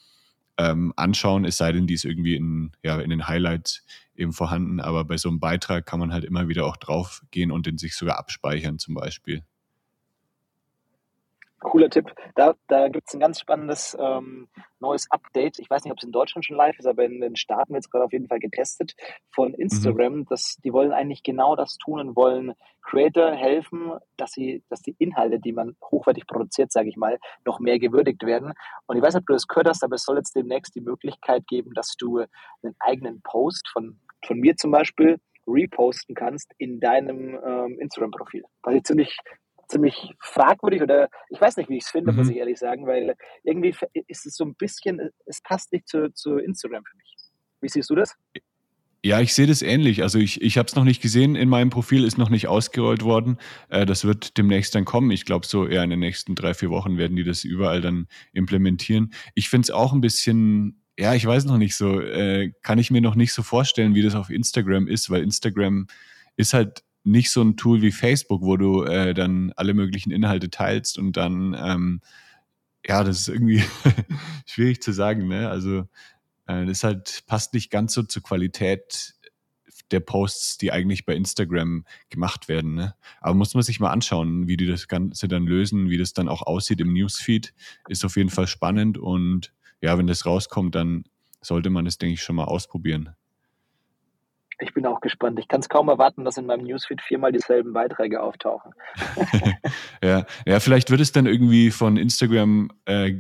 ähm, 0.57 0.93
anschauen, 0.95 1.45
es 1.45 1.57
sei 1.57 1.71
denn, 1.71 1.87
die 1.87 1.95
ist 1.95 2.05
irgendwie 2.05 2.35
in, 2.35 2.71
ja, 2.83 2.99
in 2.99 3.09
den 3.09 3.27
Highlights 3.27 3.83
eben 4.15 4.33
vorhanden. 4.33 4.79
Aber 4.79 5.03
bei 5.05 5.17
so 5.17 5.29
einem 5.29 5.39
Beitrag 5.39 5.85
kann 5.85 5.99
man 5.99 6.13
halt 6.13 6.23
immer 6.23 6.47
wieder 6.47 6.65
auch 6.65 6.77
draufgehen 6.77 7.51
und 7.51 7.65
den 7.65 7.77
sich 7.77 7.95
sogar 7.95 8.19
abspeichern 8.19 8.77
zum 8.79 8.93
Beispiel. 8.93 9.43
Cooler 11.63 11.89
Tipp. 11.89 12.13
Da, 12.35 12.53
da 12.67 12.89
gibt 12.89 13.07
es 13.07 13.13
ein 13.13 13.19
ganz 13.19 13.39
spannendes 13.39 13.97
ähm, 13.99 14.47
neues 14.79 15.09
Update. 15.09 15.59
Ich 15.59 15.69
weiß 15.69 15.83
nicht, 15.83 15.91
ob 15.91 15.97
es 15.97 16.03
in 16.03 16.11
Deutschland 16.11 16.45
schon 16.45 16.57
live 16.57 16.77
ist, 16.77 16.85
aber 16.85 17.05
in 17.05 17.21
den 17.21 17.35
Staaten 17.35 17.73
wird 17.73 17.83
es 17.83 17.89
gerade 17.89 18.05
auf 18.05 18.11
jeden 18.11 18.27
Fall 18.27 18.39
getestet 18.39 18.93
von 19.33 19.53
Instagram. 19.53 20.13
Mhm. 20.13 20.25
Das, 20.29 20.57
die 20.63 20.73
wollen 20.73 20.91
eigentlich 20.91 21.23
genau 21.23 21.55
das 21.55 21.77
tun 21.77 21.99
und 21.99 22.15
wollen 22.15 22.53
Creator 22.83 23.31
helfen, 23.31 23.93
dass 24.17 24.31
sie, 24.31 24.63
dass 24.69 24.81
die 24.81 24.95
Inhalte, 24.99 25.39
die 25.39 25.53
man 25.53 25.75
hochwertig 25.81 26.27
produziert, 26.27 26.71
sage 26.71 26.89
ich 26.89 26.97
mal, 26.97 27.17
noch 27.45 27.59
mehr 27.59 27.79
gewürdigt 27.79 28.23
werden. 28.23 28.53
Und 28.85 28.97
ich 28.97 29.01
weiß 29.01 29.13
nicht, 29.13 29.21
ob 29.21 29.27
du 29.27 29.33
das 29.33 29.47
gehört 29.47 29.69
hast, 29.69 29.83
aber 29.83 29.95
es 29.95 30.03
soll 30.03 30.17
jetzt 30.17 30.35
demnächst 30.35 30.75
die 30.75 30.81
Möglichkeit 30.81 31.47
geben, 31.47 31.73
dass 31.73 31.95
du 31.97 32.19
einen 32.19 32.75
eigenen 32.79 33.21
Post 33.21 33.67
von, 33.71 33.99
von 34.25 34.39
mir 34.39 34.55
zum 34.57 34.71
Beispiel 34.71 35.19
reposten 35.47 36.15
kannst 36.15 36.51
in 36.57 36.79
deinem 36.79 37.37
ähm, 37.45 37.77
Instagram-Profil. 37.79 38.43
Was 38.63 38.75
ich 38.75 38.83
ziemlich 38.83 39.17
ziemlich 39.73 40.13
fragwürdig 40.19 40.81
oder 40.81 41.09
ich 41.29 41.41
weiß 41.41 41.57
nicht, 41.57 41.69
wie 41.69 41.77
ich 41.77 41.83
es 41.83 41.89
finde, 41.89 42.11
mhm. 42.11 42.17
muss 42.19 42.29
ich 42.29 42.37
ehrlich 42.37 42.59
sagen, 42.59 42.85
weil 42.87 43.15
irgendwie 43.43 43.75
ist 44.07 44.25
es 44.25 44.35
so 44.35 44.45
ein 44.45 44.55
bisschen, 44.55 45.09
es 45.25 45.41
passt 45.41 45.73
nicht 45.73 45.87
zu, 45.87 46.13
zu 46.13 46.37
Instagram 46.37 46.83
für 46.85 46.97
mich. 46.97 47.15
Wie 47.61 47.69
siehst 47.69 47.89
du 47.89 47.95
das? 47.95 48.15
Ja, 49.05 49.19
ich 49.19 49.33
sehe 49.33 49.47
das 49.47 49.61
ähnlich. 49.61 50.01
Also 50.01 50.17
ich, 50.17 50.41
ich 50.41 50.57
habe 50.57 50.67
es 50.67 50.75
noch 50.75 50.85
nicht 50.85 51.01
gesehen 51.01 51.35
in 51.35 51.49
meinem 51.49 51.69
Profil, 51.69 52.05
ist 52.05 52.17
noch 52.17 52.29
nicht 52.29 52.47
ausgerollt 52.47 53.03
worden. 53.03 53.37
Äh, 53.67 53.85
das 53.85 54.05
wird 54.05 54.37
demnächst 54.37 54.75
dann 54.75 54.85
kommen. 54.85 55.11
Ich 55.11 55.25
glaube, 55.25 55.45
so 55.45 55.67
eher 55.67 55.83
in 55.83 55.89
den 55.89 55.99
nächsten 55.99 56.35
drei, 56.35 56.53
vier 56.53 56.69
Wochen 56.69 56.97
werden 56.97 57.17
die 57.17 57.25
das 57.25 57.43
überall 57.43 57.81
dann 57.81 58.07
implementieren. 58.31 59.13
Ich 59.35 59.49
finde 59.49 59.65
es 59.65 59.71
auch 59.71 59.91
ein 59.91 59.99
bisschen, 59.99 60.81
ja, 60.97 61.13
ich 61.13 61.25
weiß 61.25 61.43
noch 61.45 61.57
nicht 61.57 61.75
so, 61.75 61.99
äh, 61.99 62.53
kann 62.61 62.79
ich 62.79 62.91
mir 62.91 63.01
noch 63.01 63.15
nicht 63.15 63.33
so 63.33 63.43
vorstellen, 63.43 63.93
wie 63.93 64.03
das 64.03 64.15
auf 64.15 64.29
Instagram 64.29 64.87
ist, 64.87 65.09
weil 65.09 65.21
Instagram 65.21 65.87
ist 66.37 66.53
halt 66.53 66.83
nicht 67.03 67.31
so 67.31 67.41
ein 67.41 67.57
Tool 67.57 67.81
wie 67.81 67.91
Facebook, 67.91 68.41
wo 68.41 68.57
du 68.57 68.83
äh, 68.83 69.13
dann 69.13 69.51
alle 69.55 69.73
möglichen 69.73 70.11
Inhalte 70.11 70.49
teilst 70.49 70.97
und 70.97 71.17
dann, 71.17 71.55
ähm, 71.57 72.01
ja, 72.85 73.03
das 73.03 73.21
ist 73.21 73.27
irgendwie 73.29 73.63
schwierig 74.45 74.81
zu 74.81 74.91
sagen, 74.91 75.27
ne? 75.27 75.49
Also 75.49 75.87
äh, 76.47 76.65
das 76.65 76.83
halt 76.83 77.23
passt 77.27 77.53
nicht 77.53 77.69
ganz 77.69 77.93
so 77.93 78.03
zur 78.03 78.23
Qualität 78.23 79.15
der 79.91 79.99
Posts, 79.99 80.57
die 80.57 80.71
eigentlich 80.71 81.05
bei 81.05 81.15
Instagram 81.15 81.85
gemacht 82.09 82.47
werden. 82.47 82.73
Ne? 82.73 82.95
Aber 83.21 83.35
muss 83.35 83.53
man 83.53 83.63
sich 83.63 83.79
mal 83.79 83.91
anschauen, 83.91 84.47
wie 84.47 84.57
die 84.57 84.65
das 84.65 84.87
Ganze 84.87 85.27
dann 85.27 85.45
lösen, 85.45 85.89
wie 85.89 85.97
das 85.97 86.13
dann 86.13 86.27
auch 86.27 86.41
aussieht 86.41 86.81
im 86.81 86.93
Newsfeed. 86.93 87.53
Ist 87.87 88.03
auf 88.03 88.17
jeden 88.17 88.29
Fall 88.29 88.47
spannend 88.47 88.97
und 88.97 89.53
ja, 89.81 89.97
wenn 89.97 90.07
das 90.07 90.25
rauskommt, 90.25 90.75
dann 90.75 91.05
sollte 91.41 91.69
man 91.69 91.85
es, 91.85 91.97
denke 91.97 92.13
ich, 92.13 92.23
schon 92.23 92.37
mal 92.37 92.45
ausprobieren. 92.45 93.09
Ich 94.63 94.73
bin 94.73 94.85
auch 94.85 95.01
gespannt. 95.01 95.37
Ich 95.39 95.49
kann 95.49 95.59
es 95.59 95.67
kaum 95.67 95.89
erwarten, 95.89 96.23
dass 96.23 96.37
in 96.37 96.45
meinem 96.45 96.63
Newsfeed 96.63 97.01
viermal 97.01 97.33
dieselben 97.33 97.73
Beiträge 97.73 98.21
auftauchen. 98.21 98.71
ja. 100.03 100.25
ja, 100.45 100.59
vielleicht 100.61 100.89
wird 100.89 101.01
es 101.01 101.11
dann 101.11 101.25
irgendwie 101.25 101.69
von 101.69 101.97
Instagram 101.97 102.71
äh, 102.85 103.15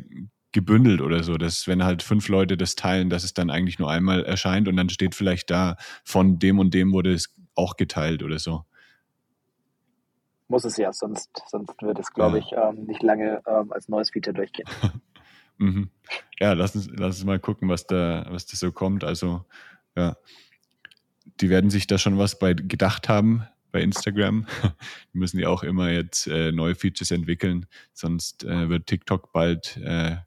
gebündelt 0.53 1.01
oder 1.01 1.21
so, 1.21 1.35
dass 1.35 1.67
wenn 1.67 1.83
halt 1.83 2.01
fünf 2.01 2.29
Leute 2.29 2.55
das 2.55 2.75
teilen, 2.75 3.09
dass 3.09 3.25
es 3.25 3.33
dann 3.33 3.49
eigentlich 3.49 3.77
nur 3.77 3.91
einmal 3.91 4.23
erscheint 4.23 4.69
und 4.69 4.77
dann 4.77 4.87
steht 4.87 5.15
vielleicht 5.15 5.49
da, 5.49 5.75
von 6.05 6.39
dem 6.39 6.59
und 6.59 6.73
dem 6.73 6.93
wurde 6.93 7.13
es 7.13 7.35
auch 7.55 7.75
geteilt 7.75 8.23
oder 8.23 8.39
so. 8.39 8.63
Muss 10.47 10.63
es 10.63 10.77
ja, 10.77 10.93
sonst, 10.93 11.29
sonst 11.47 11.81
wird 11.81 11.99
es, 11.99 12.13
glaube 12.13 12.39
ja. 12.39 12.43
ich, 12.45 12.51
ähm, 12.53 12.85
nicht 12.85 13.03
lange 13.03 13.41
ähm, 13.47 13.73
als 13.73 13.89
neues 13.89 14.11
Feature 14.11 14.33
durchgehen. 14.33 14.67
mhm. 15.57 15.89
Ja, 16.39 16.53
lass 16.53 16.73
uns, 16.73 16.87
lass 16.89 17.17
uns 17.17 17.25
mal 17.25 17.39
gucken, 17.39 17.67
was 17.67 17.85
da, 17.85 18.25
was 18.29 18.45
da 18.45 18.55
so 18.55 18.71
kommt. 18.71 19.03
Also, 19.03 19.43
ja 19.97 20.15
die 21.41 21.49
werden 21.49 21.69
sich 21.69 21.87
da 21.87 21.97
schon 21.97 22.17
was 22.17 22.39
bei 22.39 22.53
gedacht 22.53 23.09
haben 23.09 23.47
bei 23.71 23.81
Instagram. 23.81 24.45
Die 25.13 25.17
müssen 25.17 25.39
ja 25.39 25.49
auch 25.49 25.63
immer 25.63 25.89
jetzt 25.89 26.27
äh, 26.27 26.51
neue 26.51 26.75
Features 26.75 27.11
entwickeln, 27.11 27.65
sonst 27.91 28.43
äh, 28.43 28.69
wird 28.69 28.85
TikTok 28.85 29.33
bald 29.33 29.77
äh, 29.77 30.17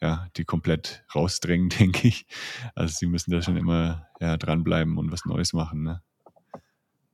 ja, 0.00 0.28
die 0.36 0.44
komplett 0.44 1.04
rausdrängen, 1.14 1.68
denke 1.78 2.08
ich. 2.08 2.26
Also 2.74 2.94
sie 2.98 3.06
müssen 3.06 3.30
da 3.30 3.42
schon 3.42 3.56
immer 3.56 4.08
ja, 4.20 4.36
dranbleiben 4.36 4.98
und 4.98 5.12
was 5.12 5.24
Neues 5.24 5.52
machen. 5.52 5.82
Ne? 5.82 6.02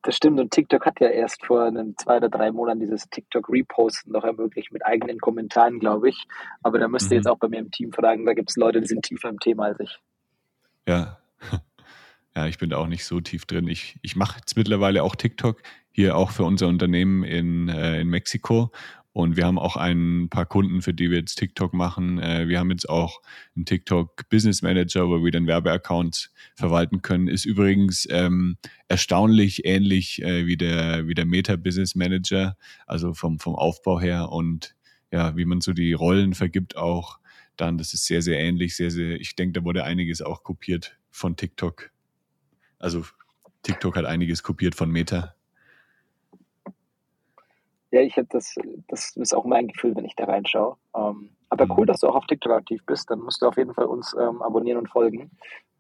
Das 0.03 0.17
stimmt 0.17 0.39
und 0.39 0.51
TikTok 0.51 0.85
hat 0.85 1.01
ja 1.01 1.09
erst 1.09 1.45
vor 1.47 1.65
einem 1.65 1.97
zwei 1.97 2.19
oder 2.19 2.29
drei 2.29 2.53
Monaten 2.53 2.81
dieses 2.81 3.09
TikTok-Reposten 3.09 4.13
noch 4.13 4.25
ermöglicht 4.25 4.71
mit 4.71 4.85
eigenen 4.85 5.19
Kommentaren, 5.19 5.81
glaube 5.81 6.11
ich. 6.11 6.25
Aber 6.63 6.79
da 6.79 6.89
müsst 6.89 7.11
ihr 7.11 7.17
mhm. 7.17 7.21
jetzt 7.21 7.27
auch 7.27 7.39
bei 7.39 7.49
mir 7.49 7.59
im 7.59 7.71
Team 7.71 7.93
fragen, 7.93 8.27
da 8.27 8.35
gibt 8.35 8.51
es 8.51 8.57
Leute, 8.57 8.83
die 8.83 8.87
sind 8.87 9.03
tiefer 9.03 9.31
im 9.31 9.39
Thema 9.39 9.65
als 9.65 9.81
ich. 9.81 9.99
Ja, 10.87 11.19
ja, 12.37 12.47
ich 12.47 12.59
bin 12.59 12.71
da 12.71 12.79
auch 12.79 12.89
nicht 12.89 13.05
so 13.05 13.21
tief 13.21 13.47
drin. 13.47 13.69
Ich, 13.69 13.97
ich 14.03 14.17
mache 14.17 14.39
jetzt 14.39 14.57
mittlerweile 14.57 15.03
auch 15.03 15.15
TikTok, 15.15 15.63
hier 15.93 16.17
auch 16.17 16.33
für 16.33 16.45
unser 16.45 16.67
Unternehmen 16.69 17.23
in, 17.23 17.69
äh, 17.69 18.01
in 18.01 18.09
Mexiko. 18.09 18.73
Und 19.13 19.37
wir 19.37 19.47
haben 19.47 19.61
auch 19.61 19.77
ein 19.77 20.27
paar 20.29 20.45
Kunden, 20.45 20.83
für 20.83 20.93
die 20.93 21.09
wir 21.09 21.19
jetzt 21.19 21.37
TikTok 21.37 21.73
machen. 21.73 22.19
Äh, 22.19 22.49
wir 22.49 22.59
haben 22.59 22.73
jetzt 22.73 22.89
auch 22.89 23.23
einen 23.55 23.65
TikTok 23.65 24.29
Business 24.29 24.61
Manager, 24.61 25.09
wo 25.09 25.25
wir 25.25 25.31
dann 25.31 25.47
Werbeaccounts 25.47 26.33
verwalten 26.57 27.01
können. 27.01 27.29
Ist 27.29 27.45
übrigens 27.45 28.09
ähm, 28.11 28.57
erstaunlich 28.89 29.65
ähnlich 29.65 30.21
äh, 30.21 30.47
wie 30.47 30.57
der, 30.57 31.07
wie 31.07 31.15
der 31.15 31.27
Meta 31.27 31.55
Business 31.55 31.95
Manager, 31.95 32.57
also 32.89 33.15
vom, 33.15 33.39
vom 33.39 33.55
Aufbau 33.55 34.01
her 34.01 34.31
und 34.31 34.75
ja, 35.13 35.37
wie 35.37 35.45
man 35.45 35.61
so 35.61 35.73
die 35.73 35.93
Rollen 35.93 36.35
vergibt 36.35 36.77
auch. 36.77 37.21
Dann, 37.57 37.79
das 37.79 37.95
ist 37.95 38.07
sehr, 38.07 38.21
sehr 38.21 38.41
ähnlich, 38.41 38.75
sehr, 38.75 38.91
sehr, 38.91 39.21
ich 39.21 39.37
denke, 39.37 39.61
da 39.61 39.65
wurde 39.65 39.85
einiges 39.85 40.23
auch 40.23 40.43
kopiert 40.43 40.99
von 41.13 41.37
TikTok. 41.37 41.94
Also 42.85 43.03
TikTok 43.63 43.97
hat 43.97 44.05
einiges 44.05 44.43
kopiert 44.43 44.75
von 44.75 44.91
Meta. 44.91 45.35
Ja, 47.91 48.03
ich 48.03 48.17
habe 48.19 48.29
das, 48.31 48.55
das 48.89 49.17
ist 49.17 49.35
auch 49.35 49.47
mein 49.47 49.69
Gefühl, 49.69 49.97
wenn 49.97 50.05
ich 50.05 50.15
da 50.17 50.25
reinschaue. 50.25 50.77
Ähm, 50.95 51.31
aber 51.49 51.65
mhm. 51.65 51.71
cool, 51.79 51.87
dass 51.87 52.01
du 52.01 52.09
auch 52.09 52.15
auf 52.15 52.27
TikTok 52.27 52.53
aktiv 52.53 52.85
bist. 52.85 53.11
Dann 53.11 53.21
musst 53.21 53.41
du 53.41 53.47
auf 53.47 53.57
jeden 53.57 53.73
Fall 53.73 53.87
uns 53.87 54.15
ähm, 54.21 54.43
abonnieren 54.43 54.79
und 54.81 54.91
folgen. 54.91 55.31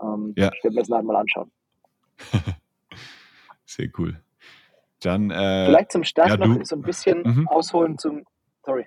Ähm, 0.00 0.32
ja. 0.34 0.50
Ich 0.54 0.64
werde 0.64 0.76
mir 0.76 0.80
das 0.80 0.88
nachher 0.88 1.02
mal 1.02 1.16
anschauen. 1.16 1.50
Sehr 3.66 3.90
cool. 3.98 4.18
Dann, 5.00 5.30
äh, 5.30 5.66
Vielleicht 5.66 5.92
zum 5.92 6.04
Start 6.04 6.30
ja, 6.30 6.36
noch 6.38 6.64
so 6.64 6.76
ein 6.76 6.82
bisschen 6.82 7.22
mhm. 7.22 7.48
ausholen 7.48 7.98
zum. 7.98 8.24
Sorry. 8.64 8.86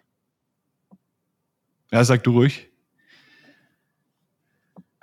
Ja, 1.92 2.04
sag 2.04 2.24
du 2.24 2.32
ruhig. 2.32 2.72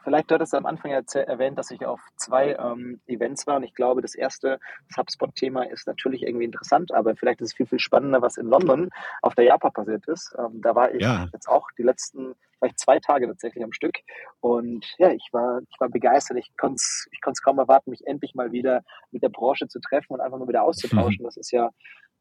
Vielleicht 0.05 0.31
dort 0.31 0.43
ist 0.43 0.55
am 0.55 0.67
Anfang 0.67 0.91
erwähnt, 0.91 1.59
dass 1.59 1.71
ich 1.71 1.85
auf 1.85 2.01
zwei 2.17 2.55
ähm, 2.55 3.01
Events 3.07 3.47
war 3.47 3.57
und 3.57 3.65
ich 3.65 3.75
glaube, 3.75 4.03
das 4.03 4.15
erste, 4.15 4.61
das 4.89 4.99
HubSpot-Thema 4.99 5.65
ist 5.71 5.87
natürlich 5.87 6.23
irgendwie 6.23 6.45
interessant, 6.45 6.93
aber 6.93 7.17
vielleicht 7.17 7.41
ist 7.41 7.49
es 7.49 7.55
viel, 7.55 7.67
viel 7.67 7.81
spannender, 7.81 8.23
was 8.23 8.37
in 8.37 8.47
London 8.47 8.91
auf 9.23 9.35
der 9.35 9.45
Japa 9.45 9.71
passiert 9.71 10.07
ist. 10.07 10.35
Ähm, 10.39 10.61
da 10.61 10.75
war 10.75 10.95
ich 10.95 11.03
ja. 11.03 11.27
jetzt 11.33 11.49
auch 11.49 11.69
die 11.79 11.83
letzten 11.83 12.35
vielleicht 12.59 12.79
zwei 12.79 13.01
Tage 13.01 13.27
tatsächlich 13.27 13.65
am 13.65 13.73
Stück 13.73 13.99
und 14.41 14.87
ja, 14.99 15.11
ich 15.11 15.29
war, 15.33 15.61
ich 15.69 15.81
war 15.81 15.89
begeistert. 15.89 16.39
Ich 16.39 16.57
konnte 16.57 16.77
es 16.77 17.09
ich 17.11 17.21
kaum 17.43 17.59
erwarten, 17.59 17.91
mich 17.91 18.07
endlich 18.07 18.35
mal 18.35 18.53
wieder 18.53 18.83
mit 19.11 19.23
der 19.23 19.29
Branche 19.29 19.69
zu 19.69 19.81
treffen 19.81 20.13
und 20.15 20.21
einfach 20.21 20.39
nur 20.39 20.49
wieder 20.49 20.63
auszutauschen. 20.63 21.23
Mhm. 21.23 21.25
Das 21.25 21.37
ist 21.37 21.51
ja 21.51 21.71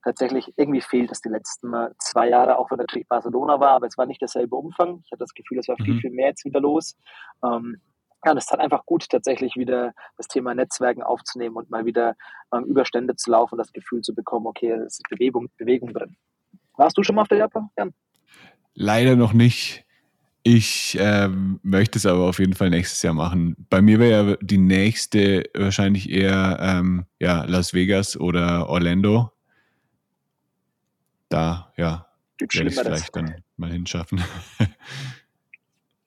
tatsächlich 0.03 0.53
irgendwie 0.57 0.81
fehlt 0.81 1.11
es 1.11 1.21
die 1.21 1.29
letzten 1.29 1.73
zwei 1.99 2.29
Jahre, 2.29 2.57
auch 2.57 2.69
wenn 2.71 2.77
natürlich 2.77 3.07
Barcelona 3.07 3.59
war, 3.59 3.71
aber 3.71 3.87
es 3.87 3.97
war 3.97 4.05
nicht 4.05 4.21
derselbe 4.21 4.55
Umfang. 4.55 5.01
Ich 5.05 5.11
hatte 5.11 5.19
das 5.19 5.33
Gefühl, 5.33 5.59
es 5.59 5.67
war 5.67 5.77
viel, 5.77 5.95
mhm. 5.95 5.99
viel 5.99 6.11
mehr 6.11 6.27
jetzt 6.29 6.45
wieder 6.45 6.59
los. 6.59 6.95
Ähm, 7.43 7.81
ja, 8.25 8.31
und 8.31 8.37
es 8.37 8.45
tat 8.45 8.59
einfach 8.59 8.85
gut, 8.85 9.09
tatsächlich 9.09 9.55
wieder 9.55 9.93
das 10.17 10.27
Thema 10.27 10.55
Netzwerken 10.55 11.03
aufzunehmen 11.03 11.55
und 11.55 11.69
mal 11.69 11.85
wieder 11.85 12.15
ähm, 12.53 12.63
Überstände 12.65 13.15
zu 13.15 13.31
laufen 13.31 13.55
und 13.55 13.59
das 13.59 13.73
Gefühl 13.73 14.01
zu 14.01 14.15
bekommen, 14.15 14.47
okay, 14.47 14.71
es 14.71 14.99
ist 14.99 15.09
Bewegung, 15.09 15.49
Bewegung 15.57 15.93
drin. 15.93 16.15
Warst 16.77 16.97
du 16.97 17.03
schon 17.03 17.15
mal 17.15 17.23
auf 17.23 17.27
der 17.27 17.39
Japan, 17.39 17.69
Jan? 17.77 17.93
Leider 18.73 19.15
noch 19.15 19.33
nicht. 19.33 19.85
Ich 20.45 20.97
ähm, 20.99 21.59
möchte 21.63 21.97
es 21.97 22.05
aber 22.05 22.27
auf 22.27 22.39
jeden 22.39 22.53
Fall 22.53 22.69
nächstes 22.69 23.01
Jahr 23.01 23.13
machen. 23.13 23.55
Bei 23.69 23.81
mir 23.81 23.99
wäre 23.99 24.29
ja 24.29 24.37
die 24.41 24.57
nächste 24.57 25.43
wahrscheinlich 25.53 26.09
eher 26.09 26.57
ähm, 26.59 27.05
ja, 27.19 27.45
Las 27.45 27.73
Vegas 27.73 28.19
oder 28.19 28.67
Orlando. 28.67 29.31
Da, 31.29 31.73
ja, 31.77 32.07
werde 32.39 32.69
ich 32.69 32.75
es 32.75 32.79
vielleicht 32.79 33.15
dann 33.15 33.43
mal 33.57 33.71
hinschaffen. 33.71 34.23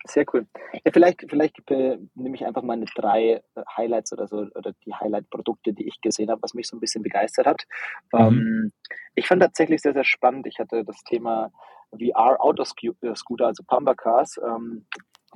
Sehr 0.09 0.25
cool. 0.33 0.47
Ja, 0.85 0.93
vielleicht, 0.93 1.27
vielleicht 1.29 1.71
äh, 1.71 1.99
nehme 2.15 2.37
ich 2.37 2.47
einfach 2.47 2.63
meine 2.63 2.85
drei 2.95 3.43
äh, 3.55 3.63
Highlights 3.77 4.13
oder 4.13 4.29
so 4.29 4.47
oder 4.55 4.73
die 4.85 4.95
Highlight-Produkte, 4.95 5.73
die 5.73 5.89
ich 5.89 6.01
gesehen 6.01 6.31
habe, 6.31 6.43
was 6.43 6.55
mich 6.55 6.69
so 6.69 6.77
ein 6.77 6.81
bisschen 6.81 7.03
begeistert 7.03 7.47
hat. 7.47 7.63
Mhm. 8.13 8.21
Ähm, 8.21 8.73
ich 9.17 9.27
fand 9.27 9.43
tatsächlich 9.43 9.83
sehr, 9.83 9.95
sehr 9.95 10.05
spannend. 10.05 10.47
Ich 10.47 10.59
hatte 10.59 10.85
das 10.85 11.03
Thema 11.03 11.51
VR 11.91 12.41
Autoscooter, 12.41 13.47
also 13.47 13.65
Pamba 13.67 13.95
Cars, 13.95 14.39
ähm, 14.45 14.87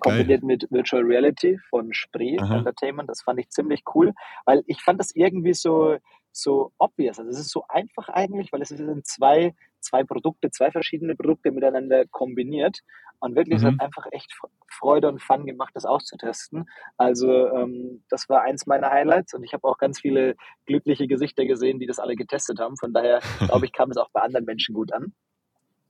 kombiniert 0.00 0.42
mit 0.42 0.66
Virtual 0.70 1.02
Reality 1.02 1.58
von 1.68 1.92
Spree 1.92 2.38
Aha. 2.38 2.58
Entertainment. 2.58 3.08
Das 3.08 3.22
fand 3.22 3.38
ich 3.40 3.50
ziemlich 3.50 3.82
cool, 3.94 4.12
weil 4.44 4.62
ich 4.66 4.82
fand 4.82 4.98
das 4.98 5.14
irgendwie 5.14 5.54
so, 5.54 5.96
so 6.32 6.72
obvious. 6.78 7.18
Also 7.18 7.30
es 7.30 7.38
ist 7.38 7.50
so 7.50 7.64
einfach 7.68 8.08
eigentlich, 8.08 8.52
weil 8.52 8.62
es 8.62 8.70
sind 8.70 9.06
zwei, 9.06 9.54
zwei 9.80 10.04
Produkte, 10.04 10.50
zwei 10.50 10.70
verschiedene 10.70 11.14
Produkte 11.14 11.52
miteinander 11.52 12.04
kombiniert. 12.06 12.80
Und 13.20 13.36
wirklich, 13.36 13.60
mhm. 13.60 13.66
es 13.66 13.66
hat 13.66 13.74
mhm. 13.74 13.80
einfach 13.80 14.06
echt 14.12 14.34
Freude 14.68 15.08
und 15.08 15.22
Fun 15.22 15.44
gemacht, 15.44 15.72
das 15.74 15.84
auszutesten. 15.84 16.68
Also 16.96 17.48
ähm, 17.48 18.02
das 18.08 18.28
war 18.28 18.42
eins 18.42 18.66
meiner 18.66 18.90
Highlights 18.90 19.34
und 19.34 19.44
ich 19.44 19.52
habe 19.52 19.68
auch 19.68 19.76
ganz 19.76 20.00
viele 20.00 20.36
glückliche 20.66 21.06
Gesichter 21.06 21.44
gesehen, 21.44 21.78
die 21.78 21.86
das 21.86 21.98
alle 21.98 22.16
getestet 22.16 22.60
haben. 22.60 22.76
Von 22.78 22.94
daher 22.94 23.20
glaube 23.40 23.66
ich, 23.66 23.72
kam 23.72 23.90
es 23.90 23.98
auch 23.98 24.08
bei 24.10 24.22
anderen 24.22 24.46
Menschen 24.46 24.74
gut 24.74 24.92
an. 24.92 25.12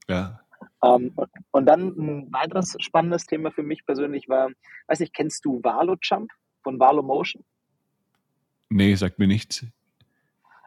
Ja. 0.09 0.40
Ähm, 0.83 1.15
und 1.51 1.65
dann 1.65 1.87
ein 1.89 2.33
weiteres 2.33 2.75
spannendes 2.79 3.25
Thema 3.25 3.51
für 3.51 3.63
mich 3.63 3.85
persönlich 3.85 4.27
war, 4.29 4.49
weiß 4.87 4.99
nicht, 4.99 5.13
kennst 5.13 5.45
du 5.45 5.63
Valo 5.63 5.95
Jump 6.01 6.31
von 6.63 6.79
Valo 6.79 7.03
Motion? 7.03 7.43
Nee, 8.69 8.95
sagt 8.95 9.19
mir 9.19 9.27
nichts 9.27 9.65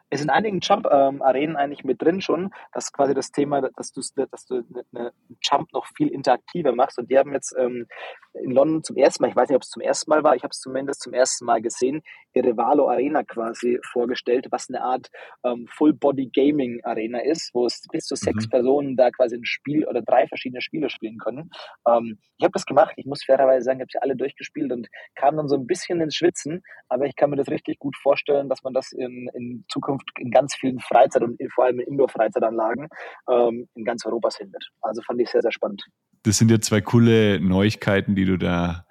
ist 0.09 0.23
in 0.23 0.29
einigen 0.29 0.59
Jump-Arenen 0.59 1.55
eigentlich 1.55 1.83
mit 1.83 2.01
drin 2.01 2.21
schon, 2.21 2.51
dass 2.73 2.91
quasi 2.91 3.13
das 3.13 3.31
Thema, 3.31 3.61
dass 3.61 3.91
du, 3.91 4.01
dass 4.31 4.45
du 4.45 4.63
eine 4.93 5.11
Jump 5.41 5.73
noch 5.73 5.87
viel 5.95 6.09
interaktiver 6.09 6.73
machst. 6.73 6.99
Und 6.99 7.09
die 7.09 7.17
haben 7.17 7.33
jetzt 7.33 7.55
ähm, 7.57 7.87
in 8.33 8.51
London 8.51 8.83
zum 8.83 8.97
ersten 8.97 9.23
Mal, 9.23 9.29
ich 9.29 9.35
weiß 9.35 9.49
nicht, 9.49 9.55
ob 9.55 9.63
es 9.63 9.69
zum 9.69 9.81
ersten 9.81 10.09
Mal 10.09 10.23
war, 10.23 10.35
ich 10.35 10.43
habe 10.43 10.51
es 10.51 10.59
zumindest 10.59 11.01
zum 11.01 11.13
ersten 11.13 11.45
Mal 11.45 11.61
gesehen, 11.61 12.03
ihre 12.33 12.55
Valo 12.57 12.89
Arena 12.89 13.23
quasi 13.23 13.79
vorgestellt, 13.91 14.47
was 14.51 14.69
eine 14.69 14.81
Art 14.81 15.09
ähm, 15.43 15.67
Full-Body-Gaming-Arena 15.71 17.19
ist, 17.19 17.51
wo 17.53 17.65
es 17.65 17.81
bis 17.91 18.05
zu 18.05 18.15
sechs 18.15 18.45
mhm. 18.45 18.49
Personen 18.49 18.97
da 18.97 19.09
quasi 19.09 19.35
ein 19.35 19.45
Spiel 19.45 19.85
oder 19.85 20.01
drei 20.01 20.27
verschiedene 20.27 20.61
Spiele 20.61 20.89
spielen 20.89 21.17
können. 21.17 21.49
Ähm, 21.87 22.19
ich 22.37 22.43
habe 22.43 22.51
das 22.51 22.65
gemacht, 22.65 22.93
ich 22.97 23.05
muss 23.05 23.23
fairerweise 23.23 23.63
sagen, 23.63 23.79
ich 23.79 23.83
habe 23.83 23.91
sie 23.91 24.01
alle 24.01 24.15
durchgespielt 24.15 24.71
und 24.71 24.87
kam 25.15 25.37
dann 25.37 25.47
so 25.47 25.55
ein 25.55 25.65
bisschen 25.65 26.01
ins 26.01 26.15
Schwitzen, 26.15 26.61
aber 26.89 27.05
ich 27.05 27.15
kann 27.15 27.29
mir 27.29 27.37
das 27.37 27.49
richtig 27.49 27.79
gut 27.79 27.95
vorstellen, 27.95 28.49
dass 28.49 28.63
man 28.63 28.73
das 28.73 28.91
in, 28.91 29.29
in 29.33 29.65
Zukunft 29.69 30.04
in 30.17 30.31
ganz 30.31 30.55
vielen 30.55 30.79
Freizeit- 30.79 31.23
und 31.23 31.39
vor 31.53 31.65
allem 31.65 31.79
in 31.79 31.87
Indoor-Freizeitanlagen 31.87 32.87
ähm, 33.29 33.67
in 33.75 33.83
ganz 33.83 34.05
Europa 34.05 34.29
findet. 34.29 34.69
Also 34.81 35.01
fand 35.01 35.21
ich 35.21 35.29
sehr, 35.29 35.41
sehr 35.41 35.51
spannend. 35.51 35.83
Das 36.23 36.37
sind 36.37 36.49
ja 36.49 36.59
zwei 36.59 36.81
coole 36.81 37.39
Neuigkeiten, 37.39 38.15
die 38.15 38.25
du 38.25 38.37
da 38.37 38.85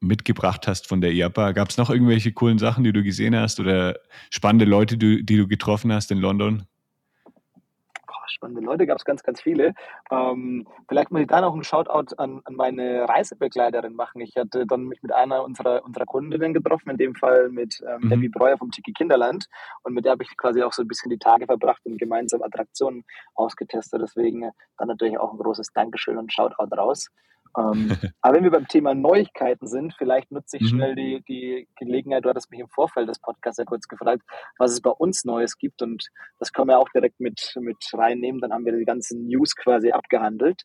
mitgebracht 0.00 0.66
hast 0.68 0.88
von 0.88 1.00
der 1.00 1.12
IAPA. 1.12 1.52
Gab 1.52 1.70
es 1.70 1.76
noch 1.76 1.90
irgendwelche 1.90 2.32
coolen 2.32 2.58
Sachen, 2.58 2.84
die 2.84 2.92
du 2.92 3.02
gesehen 3.02 3.34
hast 3.34 3.60
oder 3.60 3.96
spannende 4.30 4.64
Leute, 4.64 4.96
die 4.96 5.24
du 5.24 5.46
getroffen 5.46 5.92
hast 5.92 6.10
in 6.10 6.18
London? 6.18 6.64
Spannende 8.28 8.62
Leute 8.62 8.86
gab 8.86 8.98
es 8.98 9.04
ganz, 9.04 9.22
ganz 9.22 9.40
viele. 9.40 9.74
Ähm, 10.10 10.66
vielleicht 10.88 11.10
muss 11.10 11.22
ich 11.22 11.26
da 11.26 11.40
noch 11.40 11.52
einen 11.52 11.64
Shoutout 11.64 12.14
an, 12.16 12.40
an 12.44 12.54
meine 12.54 13.08
Reisebegleiterin 13.08 13.94
machen. 13.94 14.20
Ich 14.20 14.36
hatte 14.36 14.66
dann 14.66 14.84
mich 14.84 15.02
mit 15.02 15.12
einer 15.12 15.44
unserer, 15.44 15.84
unserer 15.84 16.06
Kundinnen 16.06 16.54
getroffen, 16.54 16.90
in 16.90 16.96
dem 16.96 17.14
Fall 17.14 17.48
mit 17.50 17.82
ähm, 17.86 18.02
mhm. 18.02 18.10
Debbie 18.10 18.28
Breuer 18.28 18.58
vom 18.58 18.70
Tiki 18.70 18.92
Kinderland. 18.92 19.46
Und 19.82 19.94
mit 19.94 20.04
der 20.04 20.12
habe 20.12 20.22
ich 20.22 20.36
quasi 20.36 20.62
auch 20.62 20.72
so 20.72 20.82
ein 20.82 20.88
bisschen 20.88 21.10
die 21.10 21.18
Tage 21.18 21.46
verbracht 21.46 21.84
und 21.84 21.98
gemeinsam 21.98 22.42
Attraktionen 22.42 23.04
ausgetestet. 23.34 24.00
Deswegen 24.02 24.50
dann 24.78 24.88
natürlich 24.88 25.18
auch 25.18 25.32
ein 25.32 25.38
großes 25.38 25.72
Dankeschön 25.72 26.18
und 26.18 26.32
Shoutout 26.32 26.74
raus. 26.76 27.10
Ähm, 27.56 27.90
aber 28.20 28.36
wenn 28.36 28.44
wir 28.44 28.50
beim 28.50 28.68
Thema 28.68 28.94
Neuigkeiten 28.94 29.66
sind, 29.66 29.94
vielleicht 29.96 30.30
nutze 30.30 30.56
ich 30.56 30.62
mhm. 30.64 30.68
schnell 30.68 30.94
die, 30.94 31.22
die 31.28 31.68
Gelegenheit, 31.76 32.24
du 32.24 32.28
hattest 32.28 32.50
mich 32.50 32.60
im 32.60 32.68
Vorfeld 32.68 33.08
des 33.08 33.18
Podcasts 33.18 33.58
ja 33.58 33.64
kurz 33.64 33.88
gefragt, 33.88 34.22
was 34.58 34.72
es 34.72 34.80
bei 34.80 34.90
uns 34.90 35.24
Neues 35.24 35.56
gibt 35.58 35.82
und 35.82 36.08
das 36.38 36.52
können 36.52 36.68
wir 36.68 36.78
auch 36.78 36.88
direkt 36.90 37.20
mit, 37.20 37.54
mit 37.60 37.78
reinnehmen, 37.92 38.40
dann 38.40 38.52
haben 38.52 38.64
wir 38.64 38.76
die 38.76 38.84
ganzen 38.84 39.26
News 39.26 39.54
quasi 39.56 39.90
abgehandelt. 39.90 40.62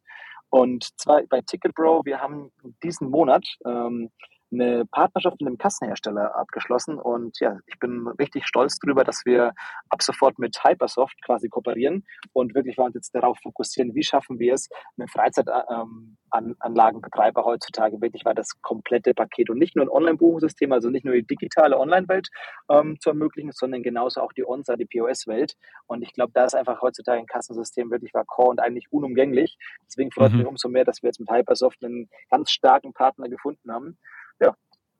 Und 0.49 0.89
zwar 0.99 1.21
bei 1.29 1.41
Ticketbro, 1.41 2.01
wir 2.03 2.19
haben 2.19 2.51
diesen 2.83 3.09
Monat 3.09 3.45
ähm, 3.65 4.09
eine 4.51 4.85
Partnerschaft 4.85 5.39
mit 5.39 5.47
einem 5.47 5.57
Kassenhersteller 5.57 6.35
abgeschlossen 6.35 6.97
und 6.97 7.39
ja, 7.39 7.57
ich 7.67 7.79
bin 7.79 8.07
richtig 8.19 8.45
stolz 8.45 8.77
darüber, 8.79 9.03
dass 9.03 9.21
wir 9.25 9.53
ab 9.89 10.01
sofort 10.01 10.39
mit 10.39 10.63
Hypersoft 10.63 11.21
quasi 11.23 11.49
kooperieren 11.49 12.05
und 12.33 12.55
wirklich 12.55 12.77
wir 12.77 12.85
uns 12.85 12.95
jetzt 12.95 13.13
darauf 13.15 13.37
fokussieren, 13.41 13.95
wie 13.95 14.03
schaffen 14.03 14.39
wir 14.39 14.53
es, 14.53 14.69
einen 14.97 15.07
Freizeitanlagenbetreiber 15.07 17.45
heutzutage 17.45 18.01
wirklich 18.01 18.25
mal 18.25 18.35
das 18.35 18.59
komplette 18.61 19.13
Paket 19.13 19.49
und 19.49 19.57
nicht 19.57 19.75
nur 19.75 19.85
ein 19.85 19.89
Online-Buchungssystem, 19.89 20.71
also 20.71 20.89
nicht 20.89 21.05
nur 21.05 21.15
die 21.15 21.25
digitale 21.25 21.79
Online-Welt 21.79 22.29
ähm, 22.69 22.97
zu 22.99 23.09
ermöglichen, 23.09 23.51
sondern 23.53 23.81
genauso 23.83 24.21
auch 24.21 24.33
die 24.33 24.45
On-Site, 24.45 24.77
die 24.77 24.85
POS-Welt. 24.85 25.55
Und 25.87 26.01
ich 26.01 26.13
glaube, 26.13 26.31
da 26.33 26.45
ist 26.45 26.55
einfach 26.55 26.81
heutzutage 26.81 27.19
ein 27.19 27.27
Kassensystem 27.27 27.91
wirklich 27.91 28.13
war 28.13 28.25
core 28.25 28.49
und 28.49 28.59
eigentlich 28.59 28.87
unumgänglich. 28.91 29.57
Deswegen 29.87 30.11
freut 30.11 30.31
mhm. 30.31 30.39
mich 30.39 30.47
umso 30.47 30.69
mehr, 30.69 30.85
dass 30.85 31.01
wir 31.01 31.07
jetzt 31.07 31.19
mit 31.19 31.31
Hypersoft 31.31 31.83
einen 31.83 32.09
ganz 32.29 32.51
starken 32.51 32.93
Partner 32.93 33.27
gefunden 33.29 33.71
haben 33.71 33.97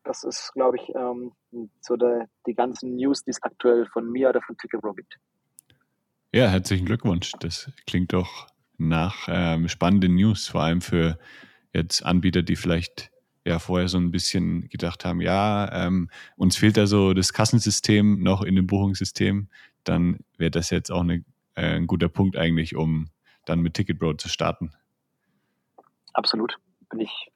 das 0.03 0.23
ist, 0.23 0.51
glaube 0.53 0.77
ich, 0.77 0.95
ähm, 0.95 1.31
so 1.81 1.95
der, 1.95 2.27
die 2.47 2.53
ganzen 2.53 2.95
News, 2.95 3.23
die 3.23 3.31
es 3.31 3.41
aktuell 3.41 3.85
von 3.85 4.09
mir 4.11 4.29
oder 4.29 4.41
von 4.41 4.57
Ticketbro 4.57 4.93
gibt. 4.93 5.17
Ja, 6.33 6.47
herzlichen 6.47 6.85
Glückwunsch. 6.85 7.33
Das 7.39 7.71
klingt 7.85 8.13
doch 8.13 8.47
nach 8.77 9.27
ähm, 9.27 9.67
spannenden 9.67 10.15
News, 10.15 10.47
vor 10.47 10.61
allem 10.63 10.81
für 10.81 11.19
jetzt 11.73 12.03
Anbieter, 12.03 12.41
die 12.41 12.55
vielleicht 12.55 13.11
ja 13.45 13.59
vorher 13.59 13.87
so 13.87 13.97
ein 13.97 14.11
bisschen 14.11 14.69
gedacht 14.69 15.03
haben, 15.03 15.21
ja, 15.21 15.69
ähm, 15.85 16.09
uns 16.35 16.57
fehlt 16.57 16.77
da 16.77 16.87
so 16.87 17.13
das 17.13 17.33
Kassensystem 17.33 18.21
noch 18.21 18.43
in 18.43 18.55
dem 18.55 18.67
Buchungssystem, 18.67 19.49
dann 19.83 20.19
wäre 20.37 20.51
das 20.51 20.69
jetzt 20.69 20.91
auch 20.91 21.01
eine, 21.01 21.23
äh, 21.55 21.75
ein 21.75 21.87
guter 21.87 22.09
Punkt 22.09 22.37
eigentlich, 22.37 22.75
um 22.75 23.09
dann 23.45 23.61
mit 23.61 23.73
Ticketbro 23.73 24.13
zu 24.13 24.29
starten. 24.29 24.71
Absolut. 26.13 26.57
Bin 26.89 26.99
ich 26.99 27.30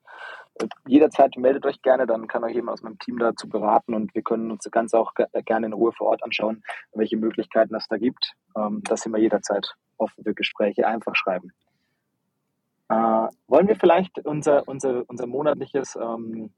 jederzeit 0.88 1.36
meldet 1.38 1.66
euch 1.66 1.82
gerne, 1.82 2.06
dann 2.08 2.28
kann 2.28 2.44
euch 2.44 2.54
jemand 2.54 2.74
aus 2.74 2.84
meinem 2.84 3.00
Team 3.00 3.18
dazu 3.20 3.50
beraten 3.50 3.94
und 3.94 4.14
wir 4.16 4.22
können 4.22 4.52
uns 4.52 4.64
das 4.64 4.72
Ganze 4.72 4.98
auch 4.98 5.14
gerne 5.46 5.68
in 5.68 5.74
Ruhe 5.74 5.92
vor 5.92 6.08
Ort 6.08 6.24
anschauen, 6.24 6.64
welche 6.94 7.18
Möglichkeiten 7.18 7.76
es 7.76 7.88
da 7.88 7.98
gibt. 7.98 8.34
Ähm, 8.56 8.82
das 8.86 9.02
sind 9.02 9.12
wir 9.12 9.20
jederzeit 9.20 9.76
offen 9.98 10.24
für 10.24 10.34
Gespräche. 10.34 10.88
Einfach 10.88 11.16
schreiben. 11.16 11.52
Äh, 12.90 13.28
wollen 13.48 13.68
wir 13.68 13.76
vielleicht 13.76 14.20
unser, 14.26 14.68
unser, 14.68 15.04
unser 15.08 15.28
monatliches 15.28 15.96
ähm, 15.96 16.52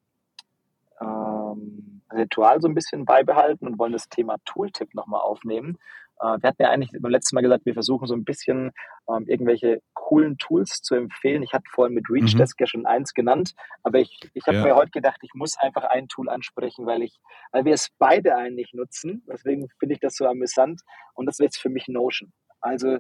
ähm, 0.99 2.01
Ritual 2.11 2.61
so 2.61 2.67
ein 2.67 2.75
bisschen 2.75 3.05
beibehalten 3.05 3.67
und 3.67 3.79
wollen 3.79 3.93
das 3.93 4.09
Thema 4.09 4.37
Tooltip 4.45 4.93
nochmal 4.93 5.21
aufnehmen? 5.21 5.77
Äh, 6.19 6.37
wir 6.41 6.49
hatten 6.49 6.61
ja 6.61 6.69
eigentlich 6.69 6.91
beim 6.99 7.11
letzten 7.11 7.35
Mal 7.35 7.41
gesagt, 7.41 7.65
wir 7.65 7.73
versuchen 7.73 8.07
so 8.07 8.15
ein 8.15 8.23
bisschen 8.23 8.71
ähm, 9.09 9.25
irgendwelche 9.27 9.81
coolen 9.93 10.37
Tools 10.37 10.81
zu 10.81 10.95
empfehlen. 10.95 11.43
Ich 11.43 11.53
hatte 11.53 11.65
vorhin 11.71 11.93
mit 11.93 12.09
ReachDesk 12.09 12.59
mhm. 12.59 12.63
ja 12.63 12.67
schon 12.67 12.85
eins 12.85 13.13
genannt, 13.13 13.53
aber 13.83 13.99
ich, 13.99 14.19
ich 14.33 14.45
habe 14.47 14.57
ja. 14.57 14.63
mir 14.63 14.75
heute 14.75 14.91
gedacht, 14.91 15.19
ich 15.21 15.33
muss 15.33 15.57
einfach 15.59 15.83
ein 15.83 16.07
Tool 16.07 16.29
ansprechen, 16.29 16.85
weil 16.85 17.03
ich, 17.03 17.19
weil 17.51 17.65
wir 17.65 17.73
es 17.73 17.89
beide 17.97 18.35
eigentlich 18.35 18.73
nutzen. 18.73 19.23
Deswegen 19.27 19.67
finde 19.79 19.93
ich 19.93 19.99
das 19.99 20.15
so 20.15 20.25
amüsant 20.25 20.81
und 21.13 21.25
das 21.25 21.39
wird 21.39 21.47
jetzt 21.47 21.61
für 21.61 21.69
mich 21.69 21.87
Notion. 21.87 22.33
Also 22.59 22.97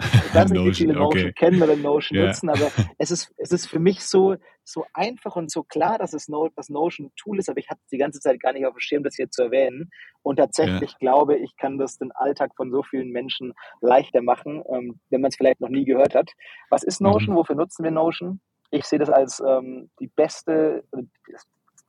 ich 0.00 0.34
weiß 0.34 0.50
nicht, 0.50 0.64
wie 0.64 0.74
viele 0.74 0.94
Notion 0.94 1.24
okay. 1.24 1.32
kennen 1.32 1.62
oder 1.62 1.76
Notion 1.76 2.18
yeah. 2.18 2.28
nutzen, 2.28 2.48
aber 2.48 2.70
es 2.98 3.10
ist, 3.10 3.32
es 3.36 3.52
ist 3.52 3.66
für 3.66 3.78
mich 3.78 4.04
so, 4.04 4.36
so 4.64 4.84
einfach 4.94 5.36
und 5.36 5.50
so 5.50 5.62
klar, 5.62 5.98
dass 5.98 6.12
es 6.12 6.28
no, 6.28 6.48
das 6.56 6.68
Notion 6.68 7.08
ein 7.08 7.12
Tool 7.16 7.38
ist, 7.38 7.48
aber 7.48 7.58
ich 7.58 7.68
hatte 7.68 7.80
die 7.92 7.98
ganze 7.98 8.20
Zeit 8.20 8.40
gar 8.40 8.52
nicht 8.52 8.66
auf 8.66 8.74
dem 8.74 8.80
Schirm, 8.80 9.02
das 9.02 9.16
hier 9.16 9.30
zu 9.30 9.42
erwähnen. 9.44 9.90
Und 10.22 10.36
tatsächlich 10.36 10.90
yeah. 10.90 10.98
glaube 10.98 11.36
ich, 11.36 11.56
kann 11.56 11.78
das 11.78 11.98
den 11.98 12.12
Alltag 12.12 12.52
von 12.56 12.70
so 12.70 12.82
vielen 12.82 13.10
Menschen 13.10 13.52
leichter 13.80 14.22
machen, 14.22 14.62
ähm, 14.72 15.00
wenn 15.10 15.20
man 15.20 15.28
es 15.28 15.36
vielleicht 15.36 15.60
noch 15.60 15.70
nie 15.70 15.84
gehört 15.84 16.14
hat. 16.14 16.30
Was 16.70 16.82
ist 16.82 17.00
Notion? 17.00 17.34
Mhm. 17.34 17.38
Wofür 17.38 17.56
nutzen 17.56 17.84
wir 17.84 17.90
Notion? 17.90 18.40
Ich 18.70 18.84
sehe 18.84 18.98
das 18.98 19.10
als 19.10 19.42
ähm, 19.46 19.90
die 19.98 20.06
beste, 20.06 20.84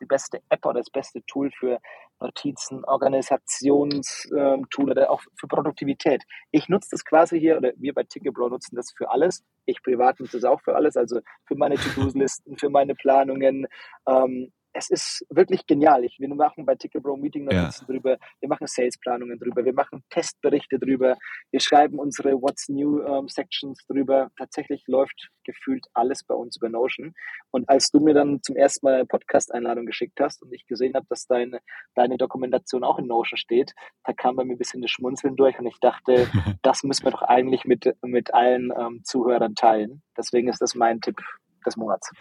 die 0.01 0.05
beste 0.05 0.41
App 0.49 0.65
oder 0.65 0.79
das 0.79 0.89
beste 0.89 1.23
Tool 1.25 1.51
für 1.51 1.79
Notizen, 2.19 2.83
Organisationstool 2.85 4.91
oder 4.91 5.09
auch 5.09 5.21
für 5.39 5.47
Produktivität. 5.47 6.23
Ich 6.51 6.69
nutze 6.69 6.89
das 6.91 7.05
quasi 7.05 7.39
hier 7.39 7.57
oder 7.57 7.71
wir 7.77 7.93
bei 7.93 8.03
Ticketbro 8.03 8.49
nutzen 8.49 8.75
das 8.75 8.91
für 8.95 9.09
alles. 9.09 9.43
Ich 9.65 9.81
privat 9.81 10.19
nutze 10.19 10.37
es 10.37 10.43
auch 10.43 10.61
für 10.61 10.75
alles, 10.75 10.97
also 10.97 11.21
für 11.45 11.55
meine 11.55 11.75
To-Do-Listen, 11.75 12.57
für 12.57 12.69
meine 12.69 12.95
Planungen, 12.95 13.67
ähm, 14.07 14.51
es 14.73 14.89
ist 14.89 15.25
wirklich 15.29 15.65
genial. 15.65 16.03
Ich, 16.05 16.19
wir 16.19 16.33
machen 16.33 16.65
bei 16.65 16.75
Ticketbro 16.75 17.17
Meeting 17.17 17.45
Notizen 17.45 17.85
ja. 17.87 17.93
drüber, 17.93 18.17
wir 18.39 18.49
machen 18.49 18.67
Salesplanungen 18.67 19.37
drüber, 19.39 19.65
wir 19.65 19.73
machen 19.73 20.03
Testberichte 20.09 20.79
drüber, 20.79 21.17
wir 21.51 21.59
schreiben 21.59 21.99
unsere 21.99 22.33
What's 22.33 22.69
New 22.69 23.01
ähm, 23.01 23.27
Sections 23.27 23.85
drüber. 23.87 24.31
Tatsächlich 24.37 24.83
läuft 24.87 25.29
gefühlt 25.43 25.85
alles 25.93 26.23
bei 26.23 26.35
uns 26.35 26.57
über 26.57 26.69
Notion. 26.69 27.13
Und 27.51 27.67
als 27.69 27.89
du 27.91 27.99
mir 27.99 28.13
dann 28.13 28.41
zum 28.41 28.55
ersten 28.55 28.85
Mal 28.85 28.95
eine 28.95 29.05
Podcast-Einladung 29.05 29.85
geschickt 29.85 30.19
hast 30.19 30.41
und 30.41 30.53
ich 30.53 30.65
gesehen 30.67 30.93
habe, 30.95 31.05
dass 31.09 31.27
deine, 31.27 31.59
deine 31.95 32.17
Dokumentation 32.17 32.83
auch 32.83 32.99
in 32.99 33.07
Notion 33.07 33.37
steht, 33.37 33.73
da 34.03 34.13
kam 34.13 34.35
bei 34.35 34.43
mir 34.43 34.53
ein 34.53 34.57
bisschen 34.57 34.81
das 34.81 34.91
Schmunzeln 34.91 35.35
durch 35.35 35.59
und 35.59 35.65
ich 35.65 35.79
dachte, 35.79 36.27
das 36.61 36.83
müssen 36.83 37.05
wir 37.05 37.11
doch 37.11 37.23
eigentlich 37.23 37.65
mit, 37.65 37.93
mit 38.01 38.33
allen 38.33 38.71
ähm, 38.77 39.01
Zuhörern 39.03 39.55
teilen. 39.55 40.01
Deswegen 40.17 40.47
ist 40.47 40.61
das 40.61 40.75
mein 40.75 41.01
Tipp 41.01 41.17
des 41.65 41.77
Monats. 41.77 42.11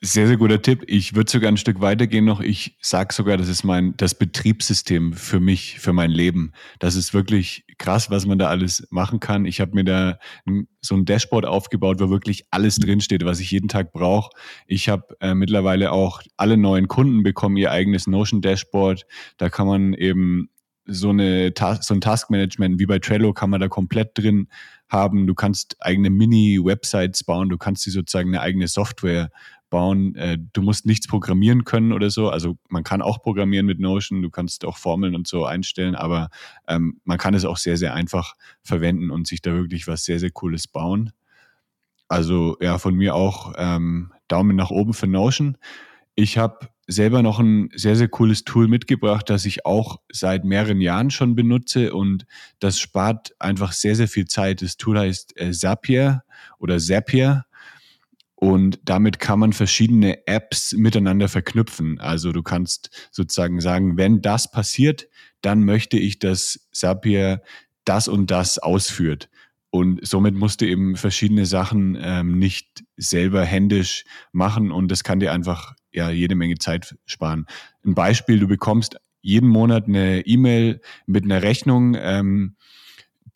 Sehr, 0.00 0.28
sehr 0.28 0.36
guter 0.36 0.62
Tipp. 0.62 0.84
Ich 0.86 1.16
würde 1.16 1.28
sogar 1.28 1.50
ein 1.50 1.56
Stück 1.56 1.80
weitergehen 1.80 2.24
noch. 2.24 2.40
Ich 2.40 2.76
sage 2.80 3.12
sogar, 3.12 3.36
das 3.36 3.48
ist 3.48 3.64
mein 3.64 3.96
das 3.96 4.14
Betriebssystem 4.14 5.12
für 5.12 5.40
mich, 5.40 5.80
für 5.80 5.92
mein 5.92 6.12
Leben. 6.12 6.52
Das 6.78 6.94
ist 6.94 7.14
wirklich 7.14 7.64
krass, 7.78 8.08
was 8.08 8.24
man 8.24 8.38
da 8.38 8.46
alles 8.48 8.86
machen 8.90 9.18
kann. 9.18 9.44
Ich 9.44 9.60
habe 9.60 9.74
mir 9.74 9.82
da 9.82 10.18
so 10.80 10.94
ein 10.94 11.04
Dashboard 11.04 11.46
aufgebaut, 11.46 11.98
wo 11.98 12.10
wirklich 12.10 12.44
alles 12.52 12.76
drinsteht, 12.76 13.24
was 13.24 13.40
ich 13.40 13.50
jeden 13.50 13.66
Tag 13.66 13.92
brauche. 13.92 14.30
Ich 14.68 14.88
habe 14.88 15.16
äh, 15.18 15.34
mittlerweile 15.34 15.90
auch 15.90 16.22
alle 16.36 16.56
neuen 16.56 16.86
Kunden 16.86 17.24
bekommen 17.24 17.56
ihr 17.56 17.72
eigenes 17.72 18.06
Notion 18.06 18.40
Dashboard. 18.40 19.04
Da 19.36 19.48
kann 19.48 19.66
man 19.66 19.94
eben 19.94 20.48
so 20.88 21.10
eine 21.10 21.52
so 21.80 21.92
ein 21.92 22.00
Taskmanagement 22.00 22.78
wie 22.78 22.86
bei 22.86 22.98
Trello 23.00 23.32
kann 23.32 23.50
man 23.50 23.60
da 23.60 23.68
komplett 23.68 24.16
drin 24.16 24.48
haben. 24.88 25.26
Du 25.26 25.34
kannst 25.34 25.76
eigene 25.80 26.08
Mini-Websites 26.08 27.24
bauen, 27.24 27.48
du 27.48 27.58
kannst 27.58 27.84
dir 27.84 27.90
sozusagen 27.90 28.30
eine 28.30 28.40
eigene 28.40 28.68
Software 28.68 29.30
bauen. 29.70 30.14
Äh, 30.14 30.38
du 30.52 30.62
musst 30.62 30.86
nichts 30.86 31.06
programmieren 31.06 31.64
können 31.64 31.92
oder 31.92 32.10
so. 32.10 32.30
Also 32.30 32.56
man 32.68 32.84
kann 32.84 33.02
auch 33.02 33.22
programmieren 33.22 33.66
mit 33.66 33.80
Notion, 33.80 34.22
du 34.22 34.30
kannst 34.30 34.64
auch 34.64 34.76
Formeln 34.76 35.14
und 35.14 35.26
so 35.26 35.44
einstellen, 35.44 35.94
aber 35.94 36.28
ähm, 36.66 37.00
man 37.04 37.18
kann 37.18 37.34
es 37.34 37.44
auch 37.44 37.56
sehr, 37.56 37.76
sehr 37.76 37.94
einfach 37.94 38.34
verwenden 38.62 39.10
und 39.10 39.26
sich 39.26 39.42
da 39.42 39.52
wirklich 39.52 39.86
was 39.86 40.04
sehr, 40.04 40.18
sehr 40.18 40.30
Cooles 40.30 40.66
bauen. 40.66 41.12
Also 42.08 42.56
ja, 42.60 42.78
von 42.78 42.94
mir 42.94 43.14
auch 43.14 43.54
ähm, 43.56 44.12
Daumen 44.28 44.56
nach 44.56 44.70
oben 44.70 44.94
für 44.94 45.06
Notion. 45.06 45.58
Ich 46.14 46.38
habe 46.38 46.68
selber 46.86 47.22
noch 47.22 47.38
ein 47.38 47.68
sehr, 47.74 47.96
sehr 47.96 48.08
cooles 48.08 48.44
Tool 48.44 48.66
mitgebracht, 48.66 49.28
das 49.28 49.44
ich 49.44 49.66
auch 49.66 50.00
seit 50.10 50.44
mehreren 50.44 50.80
Jahren 50.80 51.10
schon 51.10 51.34
benutze 51.34 51.92
und 51.92 52.24
das 52.60 52.80
spart 52.80 53.34
einfach 53.38 53.72
sehr, 53.72 53.94
sehr 53.94 54.08
viel 54.08 54.26
Zeit. 54.26 54.62
Das 54.62 54.78
Tool 54.78 54.98
heißt 54.98 55.38
äh, 55.38 55.52
Zapier 55.52 56.22
oder 56.58 56.78
Zapier 56.78 57.44
und 58.40 58.78
damit 58.84 59.18
kann 59.18 59.40
man 59.40 59.52
verschiedene 59.52 60.24
Apps 60.28 60.72
miteinander 60.72 61.28
verknüpfen. 61.28 61.98
Also 61.98 62.30
du 62.30 62.44
kannst 62.44 63.08
sozusagen 63.10 63.60
sagen, 63.60 63.96
wenn 63.96 64.22
das 64.22 64.48
passiert, 64.52 65.08
dann 65.40 65.64
möchte 65.64 65.98
ich, 65.98 66.20
dass 66.20 66.68
Zapier 66.70 67.42
das 67.84 68.06
und 68.06 68.30
das 68.30 68.58
ausführt. 68.58 69.28
Und 69.70 70.06
somit 70.06 70.36
musst 70.36 70.60
du 70.60 70.68
eben 70.68 70.94
verschiedene 70.94 71.46
Sachen 71.46 71.98
ähm, 72.00 72.38
nicht 72.38 72.84
selber 72.96 73.44
händisch 73.44 74.04
machen 74.30 74.70
und 74.70 74.88
das 74.88 75.02
kann 75.02 75.18
dir 75.18 75.32
einfach 75.32 75.74
ja 75.90 76.08
jede 76.10 76.36
Menge 76.36 76.58
Zeit 76.58 76.96
sparen. 77.06 77.44
Ein 77.84 77.96
Beispiel, 77.96 78.38
du 78.38 78.46
bekommst 78.46 78.98
jeden 79.20 79.48
Monat 79.48 79.88
eine 79.88 80.24
E-Mail 80.24 80.80
mit 81.06 81.24
einer 81.24 81.42
Rechnung, 81.42 81.96
ähm, 81.98 82.54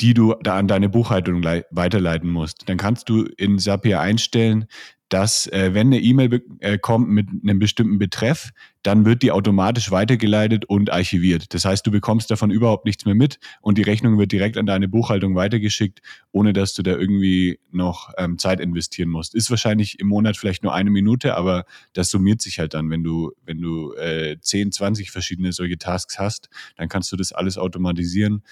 die 0.01 0.15
du 0.15 0.35
da 0.43 0.57
an 0.57 0.69
deine 0.69 0.89
Buchhaltung 0.89 1.43
weiterleiten 1.43 2.31
musst. 2.31 2.69
Dann 2.69 2.77
kannst 2.77 3.09
du 3.09 3.25
in 3.37 3.59
Zapier 3.59 4.01
einstellen, 4.01 4.67
dass 5.13 5.47
äh, 5.49 5.75
wenn 5.75 5.89
eine 5.89 6.01
E-Mail 6.01 6.43
äh, 6.61 6.79
kommt 6.79 7.11
mit 7.11 7.29
einem 7.29 7.59
bestimmten 7.59 7.99
Betreff, 7.99 8.51
dann 8.83 9.05
wird 9.05 9.23
die 9.23 9.31
automatisch 9.31 9.91
weitergeleitet 9.91 10.65
und 10.65 10.91
archiviert. 10.91 11.53
Das 11.53 11.67
heißt, 11.67 11.87
du 11.87 11.91
bekommst 11.91 12.31
davon 12.31 12.51
überhaupt 12.51 12.87
nichts 12.87 13.05
mehr 13.05 13.15
mit 13.15 13.39
und 13.61 13.77
die 13.77 13.83
Rechnung 13.83 14.19
wird 14.19 14.33
direkt 14.33 14.57
an 14.57 14.65
deine 14.65 14.89
Buchhaltung 14.89 15.35
weitergeschickt, 15.35 16.01
ohne 16.33 16.55
dass 16.55 16.73
du 16.73 16.83
da 16.83 16.93
irgendwie 16.93 17.61
noch 17.71 18.11
ähm, 18.17 18.39
Zeit 18.39 18.59
investieren 18.59 19.11
musst. 19.11 19.35
Ist 19.35 19.51
wahrscheinlich 19.51 20.01
im 20.01 20.09
Monat 20.09 20.39
vielleicht 20.39 20.63
nur 20.63 20.73
eine 20.73 20.91
Minute, 20.91 21.37
aber 21.37 21.67
das 21.93 22.11
summiert 22.11 22.41
sich 22.41 22.59
halt 22.59 22.73
dann, 22.73 22.89
wenn 22.89 23.05
du, 23.05 23.33
wenn 23.45 23.61
du 23.61 23.93
äh, 23.95 24.39
10, 24.41 24.73
20 24.73 25.11
verschiedene 25.11 25.53
solche 25.53 25.77
Tasks 25.77 26.19
hast, 26.19 26.49
dann 26.77 26.89
kannst 26.89 27.13
du 27.13 27.17
das 27.17 27.33
alles 27.33 27.59
automatisieren 27.59 28.43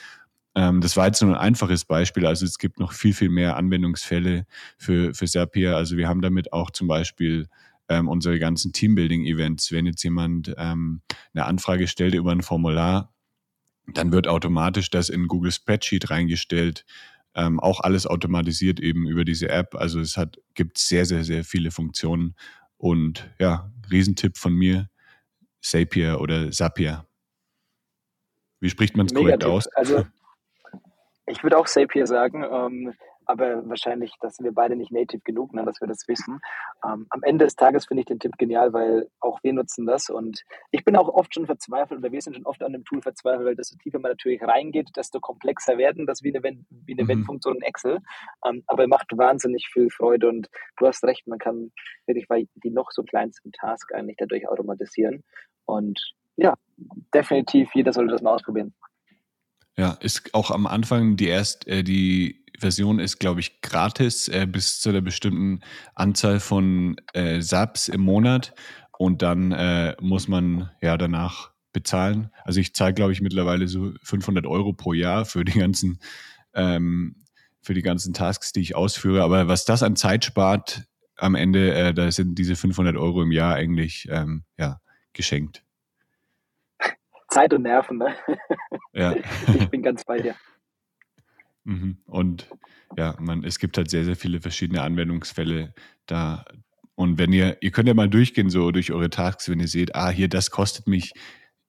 das 0.60 0.96
war 0.96 1.06
jetzt 1.06 1.22
nur 1.22 1.32
ein 1.32 1.40
einfaches 1.40 1.84
Beispiel. 1.84 2.26
Also 2.26 2.44
es 2.44 2.58
gibt 2.58 2.80
noch 2.80 2.92
viel, 2.92 3.14
viel 3.14 3.30
mehr 3.30 3.56
Anwendungsfälle 3.56 4.46
für, 4.76 5.14
für 5.14 5.26
Zapier. 5.26 5.76
Also 5.76 5.96
wir 5.96 6.08
haben 6.08 6.20
damit 6.20 6.52
auch 6.52 6.70
zum 6.70 6.88
Beispiel 6.88 7.46
ähm, 7.88 8.08
unsere 8.08 8.38
ganzen 8.38 8.72
Teambuilding-Events. 8.72 9.72
Wenn 9.72 9.86
jetzt 9.86 10.02
jemand 10.02 10.54
ähm, 10.58 11.02
eine 11.34 11.46
Anfrage 11.46 11.88
stellt 11.88 12.14
über 12.14 12.32
ein 12.32 12.42
Formular, 12.42 13.12
dann 13.86 14.12
wird 14.12 14.28
automatisch 14.28 14.90
das 14.90 15.08
in 15.08 15.28
Google 15.28 15.52
Spreadsheet 15.52 16.10
reingestellt. 16.10 16.84
Ähm, 17.34 17.60
auch 17.60 17.80
alles 17.80 18.06
automatisiert 18.06 18.80
eben 18.80 19.06
über 19.08 19.24
diese 19.24 19.48
App. 19.48 19.74
Also 19.74 20.00
es 20.00 20.16
hat, 20.16 20.38
gibt 20.54 20.78
sehr, 20.78 21.06
sehr, 21.06 21.24
sehr 21.24 21.44
viele 21.44 21.70
Funktionen. 21.70 22.34
Und 22.76 23.30
ja, 23.38 23.72
Riesentipp 23.90 24.36
von 24.36 24.52
mir, 24.52 24.88
Zapier 25.60 26.20
oder 26.20 26.50
Zapier. 26.50 27.06
Wie 28.60 28.70
spricht 28.70 28.96
man 28.96 29.06
es 29.06 29.14
korrekt 29.14 29.44
aus? 29.44 29.66
Also 29.68 30.04
ich 31.30 31.42
würde 31.42 31.58
auch 31.58 31.66
Zapier 31.66 32.06
sagen, 32.06 32.44
ähm, 32.44 32.94
aber 33.30 33.68
wahrscheinlich, 33.68 34.12
dass 34.20 34.38
wir 34.40 34.52
beide 34.52 34.74
nicht 34.74 34.90
native 34.90 35.22
genug, 35.22 35.54
ne, 35.54 35.64
dass 35.64 35.80
wir 35.80 35.86
das 35.86 36.08
wissen. 36.08 36.40
Ähm, 36.84 37.06
am 37.10 37.22
Ende 37.22 37.44
des 37.44 37.54
Tages 37.54 37.86
finde 37.86 38.00
ich 38.00 38.06
den 38.06 38.18
Tipp 38.18 38.36
genial, 38.38 38.72
weil 38.72 39.08
auch 39.20 39.38
wir 39.42 39.52
nutzen 39.52 39.86
das 39.86 40.10
und 40.10 40.42
ich 40.72 40.84
bin 40.84 40.96
auch 40.96 41.08
oft 41.08 41.32
schon 41.32 41.46
verzweifelt 41.46 42.00
oder 42.00 42.10
wir 42.10 42.20
sind 42.20 42.34
schon 42.34 42.46
oft 42.46 42.62
an 42.62 42.72
dem 42.72 42.84
Tool 42.84 43.00
verzweifelt, 43.02 43.46
weil 43.46 43.56
desto 43.56 43.76
tiefer 43.78 44.00
man 44.00 44.10
natürlich 44.10 44.42
reingeht, 44.42 44.90
desto 44.96 45.20
komplexer 45.20 45.78
werden 45.78 46.06
das 46.06 46.22
wie 46.22 46.34
eine, 46.34 46.42
wie 46.70 46.92
eine 46.92 47.04
mhm. 47.04 47.08
Wendfunktion 47.08 47.56
in 47.56 47.62
Excel. 47.62 47.98
Ähm, 48.44 48.64
aber 48.66 48.88
macht 48.88 49.16
wahnsinnig 49.16 49.68
viel 49.72 49.90
Freude 49.90 50.28
und 50.28 50.48
du 50.78 50.86
hast 50.86 51.04
recht, 51.04 51.26
man 51.28 51.38
kann 51.38 51.70
wirklich 52.06 52.48
die 52.64 52.70
noch 52.70 52.90
so 52.90 53.04
kleinsten 53.04 53.52
Task 53.52 53.94
eigentlich 53.94 54.16
dadurch 54.18 54.48
automatisieren 54.48 55.22
und 55.66 56.00
ja, 56.36 56.54
definitiv 57.14 57.70
jeder 57.74 57.92
sollte 57.92 58.12
das 58.12 58.22
mal 58.22 58.34
ausprobieren. 58.34 58.74
Ja, 59.80 59.92
ist 59.92 60.34
auch 60.34 60.50
am 60.50 60.66
Anfang 60.66 61.16
die 61.16 61.28
erst 61.28 61.66
äh, 61.66 61.82
die 61.82 62.44
Version 62.58 62.98
ist, 62.98 63.18
glaube 63.18 63.40
ich, 63.40 63.62
gratis 63.62 64.28
äh, 64.28 64.46
bis 64.46 64.78
zu 64.78 64.90
einer 64.90 65.00
bestimmten 65.00 65.60
Anzahl 65.94 66.38
von 66.38 66.96
äh, 67.14 67.40
Subs 67.40 67.88
im 67.88 68.02
Monat 68.02 68.52
und 68.98 69.22
dann 69.22 69.52
äh, 69.52 69.96
muss 69.98 70.28
man 70.28 70.68
ja 70.82 70.98
danach 70.98 71.52
bezahlen. 71.72 72.28
Also 72.44 72.60
ich 72.60 72.74
zahle, 72.74 72.92
glaube 72.92 73.12
ich, 73.12 73.22
mittlerweile 73.22 73.68
so 73.68 73.94
500 74.02 74.44
Euro 74.44 74.74
pro 74.74 74.92
Jahr 74.92 75.24
für 75.24 75.46
die 75.46 75.58
ganzen 75.58 75.98
ähm, 76.52 77.16
für 77.62 77.72
die 77.72 77.80
ganzen 77.80 78.12
Tasks, 78.12 78.52
die 78.52 78.60
ich 78.60 78.76
ausführe. 78.76 79.22
Aber 79.22 79.48
was 79.48 79.64
das 79.64 79.82
an 79.82 79.96
Zeit 79.96 80.26
spart, 80.26 80.84
am 81.16 81.34
Ende, 81.34 81.72
äh, 81.72 81.94
da 81.94 82.12
sind 82.12 82.34
diese 82.34 82.54
500 82.54 82.98
Euro 82.98 83.22
im 83.22 83.32
Jahr 83.32 83.54
eigentlich 83.54 84.06
ähm, 84.10 84.44
ja 84.58 84.78
geschenkt. 85.14 85.64
Zeit 87.30 87.54
und 87.54 87.62
Nerven, 87.62 87.98
ne? 87.98 88.14
Ja. 88.92 89.14
Ich 89.54 89.68
bin 89.68 89.82
ganz 89.82 90.04
bei 90.04 90.18
dir. 90.18 90.34
Mhm. 91.64 91.98
Und 92.06 92.48
ja, 92.96 93.16
man, 93.20 93.44
es 93.44 93.58
gibt 93.58 93.76
halt 93.76 93.90
sehr, 93.90 94.04
sehr 94.04 94.16
viele 94.16 94.40
verschiedene 94.40 94.82
Anwendungsfälle 94.82 95.74
da. 96.06 96.44
Und 96.94 97.18
wenn 97.18 97.32
ihr, 97.32 97.56
ihr 97.60 97.70
könnt 97.70 97.88
ja 97.88 97.94
mal 97.94 98.08
durchgehen, 98.08 98.50
so 98.50 98.70
durch 98.72 98.92
eure 98.92 99.10
Tasks, 99.10 99.48
wenn 99.48 99.60
ihr 99.60 99.68
seht, 99.68 99.94
ah, 99.94 100.10
hier, 100.10 100.28
das 100.28 100.50
kostet 100.50 100.86
mich 100.86 101.12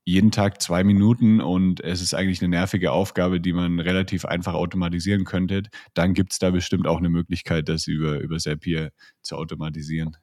jeden 0.03 0.31
Tag 0.31 0.61
zwei 0.61 0.83
Minuten 0.83 1.41
und 1.41 1.79
es 1.81 2.01
ist 2.01 2.15
eigentlich 2.15 2.41
eine 2.41 2.49
nervige 2.49 2.91
Aufgabe, 2.91 3.39
die 3.39 3.53
man 3.53 3.79
relativ 3.79 4.25
einfach 4.25 4.55
automatisieren 4.55 5.25
könnte, 5.25 5.63
dann 5.93 6.13
gibt 6.13 6.33
es 6.33 6.39
da 6.39 6.49
bestimmt 6.49 6.87
auch 6.87 6.97
eine 6.97 7.09
Möglichkeit, 7.09 7.69
das 7.69 7.85
über, 7.85 8.19
über 8.19 8.37
Zapier 8.39 8.91
zu 9.21 9.37
automatisieren. 9.37 10.17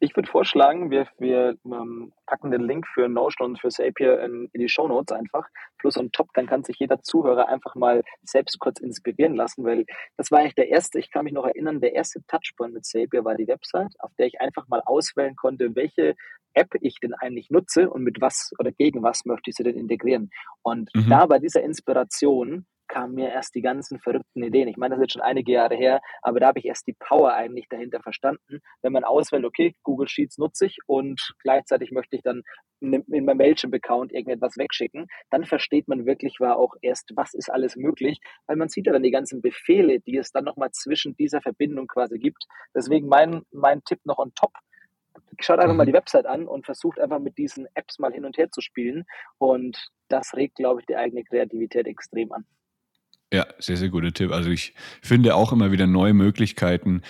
Ich 0.00 0.14
würde 0.14 0.30
vorschlagen, 0.30 0.90
wir, 0.90 1.08
wir 1.18 1.56
ähm, 1.64 2.12
packen 2.26 2.52
den 2.52 2.62
Link 2.62 2.86
für 2.86 3.08
Notion 3.08 3.50
und 3.50 3.60
für 3.60 3.68
Zapier 3.68 4.20
in, 4.20 4.48
in 4.52 4.60
die 4.60 4.68
Show 4.68 4.86
Notes 4.86 5.16
einfach. 5.16 5.46
Plus 5.78 5.96
on 5.96 6.12
top, 6.12 6.28
dann 6.34 6.46
kann 6.46 6.62
sich 6.62 6.78
jeder 6.78 7.02
Zuhörer 7.02 7.48
einfach 7.48 7.74
mal 7.74 8.02
selbst 8.22 8.60
kurz 8.60 8.80
inspirieren 8.80 9.34
lassen, 9.34 9.64
weil 9.64 9.86
das 10.16 10.30
war 10.30 10.38
eigentlich 10.40 10.54
der 10.54 10.68
erste, 10.68 10.98
ich 11.00 11.10
kann 11.10 11.24
mich 11.24 11.32
noch 11.32 11.46
erinnern, 11.46 11.80
der 11.80 11.94
erste 11.94 12.20
Touchpoint 12.26 12.74
mit 12.74 12.84
Zapier 12.84 13.24
war 13.24 13.34
die 13.34 13.48
Website, 13.48 13.92
auf 13.98 14.12
der 14.18 14.26
ich 14.26 14.40
einfach 14.40 14.68
mal 14.68 14.82
auswählen 14.84 15.34
konnte, 15.34 15.74
welche 15.74 16.14
App 16.54 16.74
ich 16.80 17.00
denn 17.00 17.14
eigentlich 17.14 17.50
nutze 17.50 17.90
und 17.90 18.02
mit 18.02 18.20
was 18.20 18.52
oder 18.58 18.72
gegen 18.72 19.02
was 19.02 19.24
möchte 19.24 19.50
ich 19.50 19.56
sie 19.56 19.64
denn 19.64 19.76
integrieren. 19.76 20.30
Und 20.62 20.90
mhm. 20.94 21.08
da 21.08 21.26
bei 21.26 21.38
dieser 21.38 21.62
Inspiration 21.62 22.66
kamen 22.88 23.14
mir 23.14 23.30
erst 23.30 23.54
die 23.54 23.62
ganzen 23.62 24.00
verrückten 24.00 24.42
Ideen. 24.42 24.68
Ich 24.68 24.76
meine, 24.76 24.94
das 24.94 25.00
ist 25.00 25.04
jetzt 25.04 25.12
schon 25.14 25.22
einige 25.22 25.52
Jahre 25.52 25.76
her, 25.76 26.00
aber 26.22 26.40
da 26.40 26.48
habe 26.48 26.58
ich 26.58 26.66
erst 26.66 26.86
die 26.86 26.96
Power 26.98 27.34
eigentlich 27.34 27.68
dahinter 27.68 28.00
verstanden, 28.00 28.60
wenn 28.82 28.92
man 28.92 29.04
auswählt, 29.04 29.44
okay, 29.44 29.74
Google 29.82 30.08
Sheets 30.08 30.38
nutze 30.38 30.66
ich 30.66 30.78
und 30.86 31.34
gleichzeitig 31.42 31.92
möchte 31.92 32.16
ich 32.16 32.22
dann 32.22 32.42
in 32.80 33.04
meinem 33.24 33.38
Mailchimp-Account 33.38 34.12
irgendetwas 34.12 34.56
wegschicken, 34.56 35.06
dann 35.30 35.44
versteht 35.44 35.88
man 35.88 36.06
wirklich 36.06 36.40
war 36.40 36.56
auch 36.56 36.74
erst, 36.80 37.10
was 37.16 37.34
ist 37.34 37.50
alles 37.50 37.76
möglich, 37.76 38.20
weil 38.46 38.56
man 38.56 38.68
sieht 38.68 38.86
ja 38.86 38.92
dann 38.92 39.02
die 39.02 39.10
ganzen 39.10 39.40
Befehle, 39.40 40.00
die 40.00 40.16
es 40.16 40.30
dann 40.30 40.44
nochmal 40.44 40.70
zwischen 40.70 41.16
dieser 41.16 41.40
Verbindung 41.40 41.86
quasi 41.88 42.18
gibt. 42.18 42.44
Deswegen 42.74 43.08
mein, 43.08 43.42
mein 43.50 43.82
Tipp 43.84 44.00
noch 44.04 44.18
on 44.18 44.32
top, 44.34 44.52
schaut 45.40 45.58
einfach 45.58 45.74
mal 45.74 45.84
mhm. 45.84 45.88
die 45.88 45.94
Website 45.94 46.26
an 46.26 46.46
und 46.46 46.64
versucht 46.64 46.98
einfach 46.98 47.18
mit 47.18 47.38
diesen 47.38 47.66
Apps 47.74 47.98
mal 47.98 48.12
hin 48.12 48.24
und 48.24 48.38
her 48.38 48.50
zu 48.50 48.60
spielen. 48.60 49.04
Und 49.38 49.90
das 50.08 50.34
regt, 50.34 50.56
glaube 50.56 50.80
ich, 50.80 50.86
die 50.86 50.96
eigene 50.96 51.24
Kreativität 51.24 51.86
extrem 51.86 52.32
an. 52.32 52.44
Ja, 53.32 53.46
sehr, 53.58 53.76
sehr 53.76 53.90
guter 53.90 54.12
Tipp. 54.12 54.32
Also 54.32 54.50
ich 54.50 54.74
finde 55.02 55.34
auch 55.34 55.52
immer 55.52 55.70
wieder 55.70 55.86
neue 55.86 56.14
Möglichkeiten, 56.14 57.02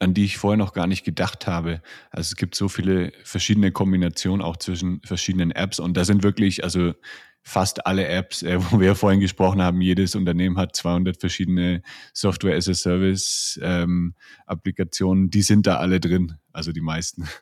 an 0.00 0.14
die 0.14 0.24
ich 0.24 0.38
vorher 0.38 0.56
noch 0.56 0.72
gar 0.72 0.86
nicht 0.86 1.04
gedacht 1.04 1.46
habe. 1.46 1.82
Also 2.10 2.28
es 2.32 2.36
gibt 2.36 2.54
so 2.54 2.68
viele 2.68 3.12
verschiedene 3.24 3.72
Kombinationen 3.72 4.44
auch 4.44 4.56
zwischen 4.56 5.00
verschiedenen 5.04 5.50
Apps 5.50 5.78
und 5.78 5.96
da 5.96 6.04
sind 6.04 6.22
wirklich, 6.22 6.64
also 6.64 6.94
fast 7.42 7.86
alle 7.86 8.08
Apps, 8.08 8.42
äh, 8.42 8.58
wo 8.70 8.80
wir 8.80 8.94
vorhin 8.94 9.20
gesprochen 9.20 9.62
haben, 9.62 9.80
jedes 9.80 10.14
Unternehmen 10.14 10.58
hat 10.58 10.74
200 10.74 11.18
verschiedene 11.18 11.82
Software 12.12 12.56
as 12.56 12.68
a 12.68 12.74
Service 12.74 13.58
ähm, 13.62 14.14
Applikationen, 14.46 15.30
die 15.30 15.42
sind 15.42 15.66
da 15.66 15.76
alle 15.76 16.00
drin, 16.00 16.38
also 16.52 16.72
die 16.72 16.82
meisten. 16.82 17.28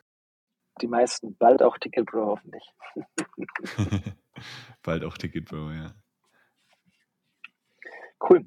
Die 0.81 0.87
meisten, 0.87 1.37
bald 1.37 1.61
auch 1.61 1.77
Ticketbro 1.77 2.25
hoffentlich. 2.25 2.63
bald 4.83 5.05
auch 5.05 5.17
Ticketbro, 5.17 5.71
ja. 5.71 5.95
Cool. 8.27 8.45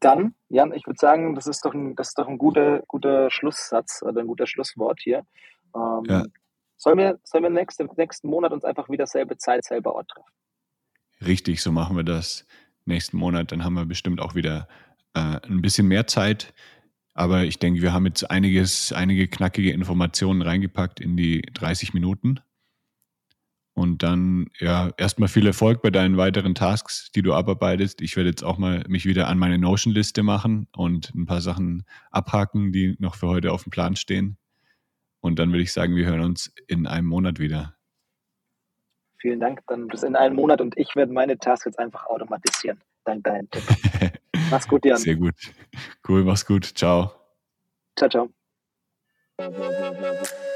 Dann, 0.00 0.34
Jan, 0.48 0.72
ich 0.72 0.86
würde 0.86 0.98
sagen, 0.98 1.34
das 1.34 1.46
ist 1.46 1.64
doch 1.64 1.74
ein, 1.74 1.96
das 1.96 2.08
ist 2.08 2.18
doch 2.18 2.28
ein 2.28 2.38
guter, 2.38 2.82
guter 2.86 3.30
Schlusssatz 3.30 4.02
oder 4.02 4.20
ein 4.20 4.26
guter 4.26 4.46
Schlusswort 4.46 5.00
hier. 5.02 5.26
Ähm, 5.74 6.04
ja. 6.08 6.24
Sollen 6.76 6.98
wir, 6.98 7.18
sollen 7.24 7.44
wir 7.44 7.50
nächste, 7.50 7.88
nächsten 7.96 8.28
Monat 8.28 8.52
uns 8.52 8.64
einfach 8.64 8.88
wieder 8.88 9.06
selbe 9.06 9.38
Zeit, 9.38 9.64
selber 9.64 9.94
Ort 9.94 10.08
treffen? 10.08 10.30
Richtig, 11.24 11.62
so 11.62 11.72
machen 11.72 11.96
wir 11.96 12.04
das 12.04 12.46
nächsten 12.84 13.16
Monat. 13.16 13.52
Dann 13.52 13.64
haben 13.64 13.74
wir 13.74 13.86
bestimmt 13.86 14.20
auch 14.20 14.34
wieder 14.34 14.68
äh, 15.14 15.40
ein 15.48 15.62
bisschen 15.62 15.88
mehr 15.88 16.06
Zeit. 16.06 16.52
Aber 17.14 17.44
ich 17.44 17.58
denke, 17.58 17.80
wir 17.80 17.94
haben 17.94 18.04
jetzt 18.04 18.30
einiges, 18.30 18.92
einige 18.92 19.26
knackige 19.26 19.72
Informationen 19.72 20.42
reingepackt 20.42 21.00
in 21.00 21.16
die 21.16 21.40
30 21.54 21.94
Minuten. 21.94 22.40
Und 23.76 24.02
dann, 24.02 24.48
ja, 24.58 24.90
erstmal 24.96 25.28
viel 25.28 25.46
Erfolg 25.46 25.82
bei 25.82 25.90
deinen 25.90 26.16
weiteren 26.16 26.54
Tasks, 26.54 27.10
die 27.14 27.20
du 27.20 27.34
abarbeitest. 27.34 28.00
Ich 28.00 28.16
werde 28.16 28.30
jetzt 28.30 28.42
auch 28.42 28.56
mal 28.56 28.82
mich 28.88 29.04
wieder 29.04 29.28
an 29.28 29.38
meine 29.38 29.58
Notion-Liste 29.58 30.22
machen 30.22 30.66
und 30.74 31.14
ein 31.14 31.26
paar 31.26 31.42
Sachen 31.42 31.84
abhaken, 32.10 32.72
die 32.72 32.96
noch 33.00 33.16
für 33.16 33.28
heute 33.28 33.52
auf 33.52 33.64
dem 33.64 33.70
Plan 33.70 33.94
stehen. 33.94 34.38
Und 35.20 35.38
dann 35.38 35.50
würde 35.50 35.62
ich 35.62 35.74
sagen, 35.74 35.94
wir 35.94 36.06
hören 36.06 36.22
uns 36.22 36.54
in 36.68 36.86
einem 36.86 37.06
Monat 37.06 37.38
wieder. 37.38 37.76
Vielen 39.18 39.40
Dank. 39.40 39.60
Dann 39.66 39.88
bis 39.88 40.04
in 40.04 40.16
einem 40.16 40.36
Monat 40.36 40.62
und 40.62 40.78
ich 40.78 40.96
werde 40.96 41.12
meine 41.12 41.36
Tasks 41.36 41.66
jetzt 41.66 41.78
einfach 41.78 42.06
automatisieren. 42.06 42.80
Dank 43.04 43.24
deinem 43.24 43.50
Tipp. 43.50 43.62
mach's 44.50 44.66
gut, 44.66 44.86
Jan. 44.86 44.96
Sehr 44.96 45.16
gut. 45.16 45.34
Cool, 46.08 46.24
mach's 46.24 46.46
gut. 46.46 46.64
Ciao. 46.64 47.12
Ciao, 47.94 48.08
ciao. 48.08 48.30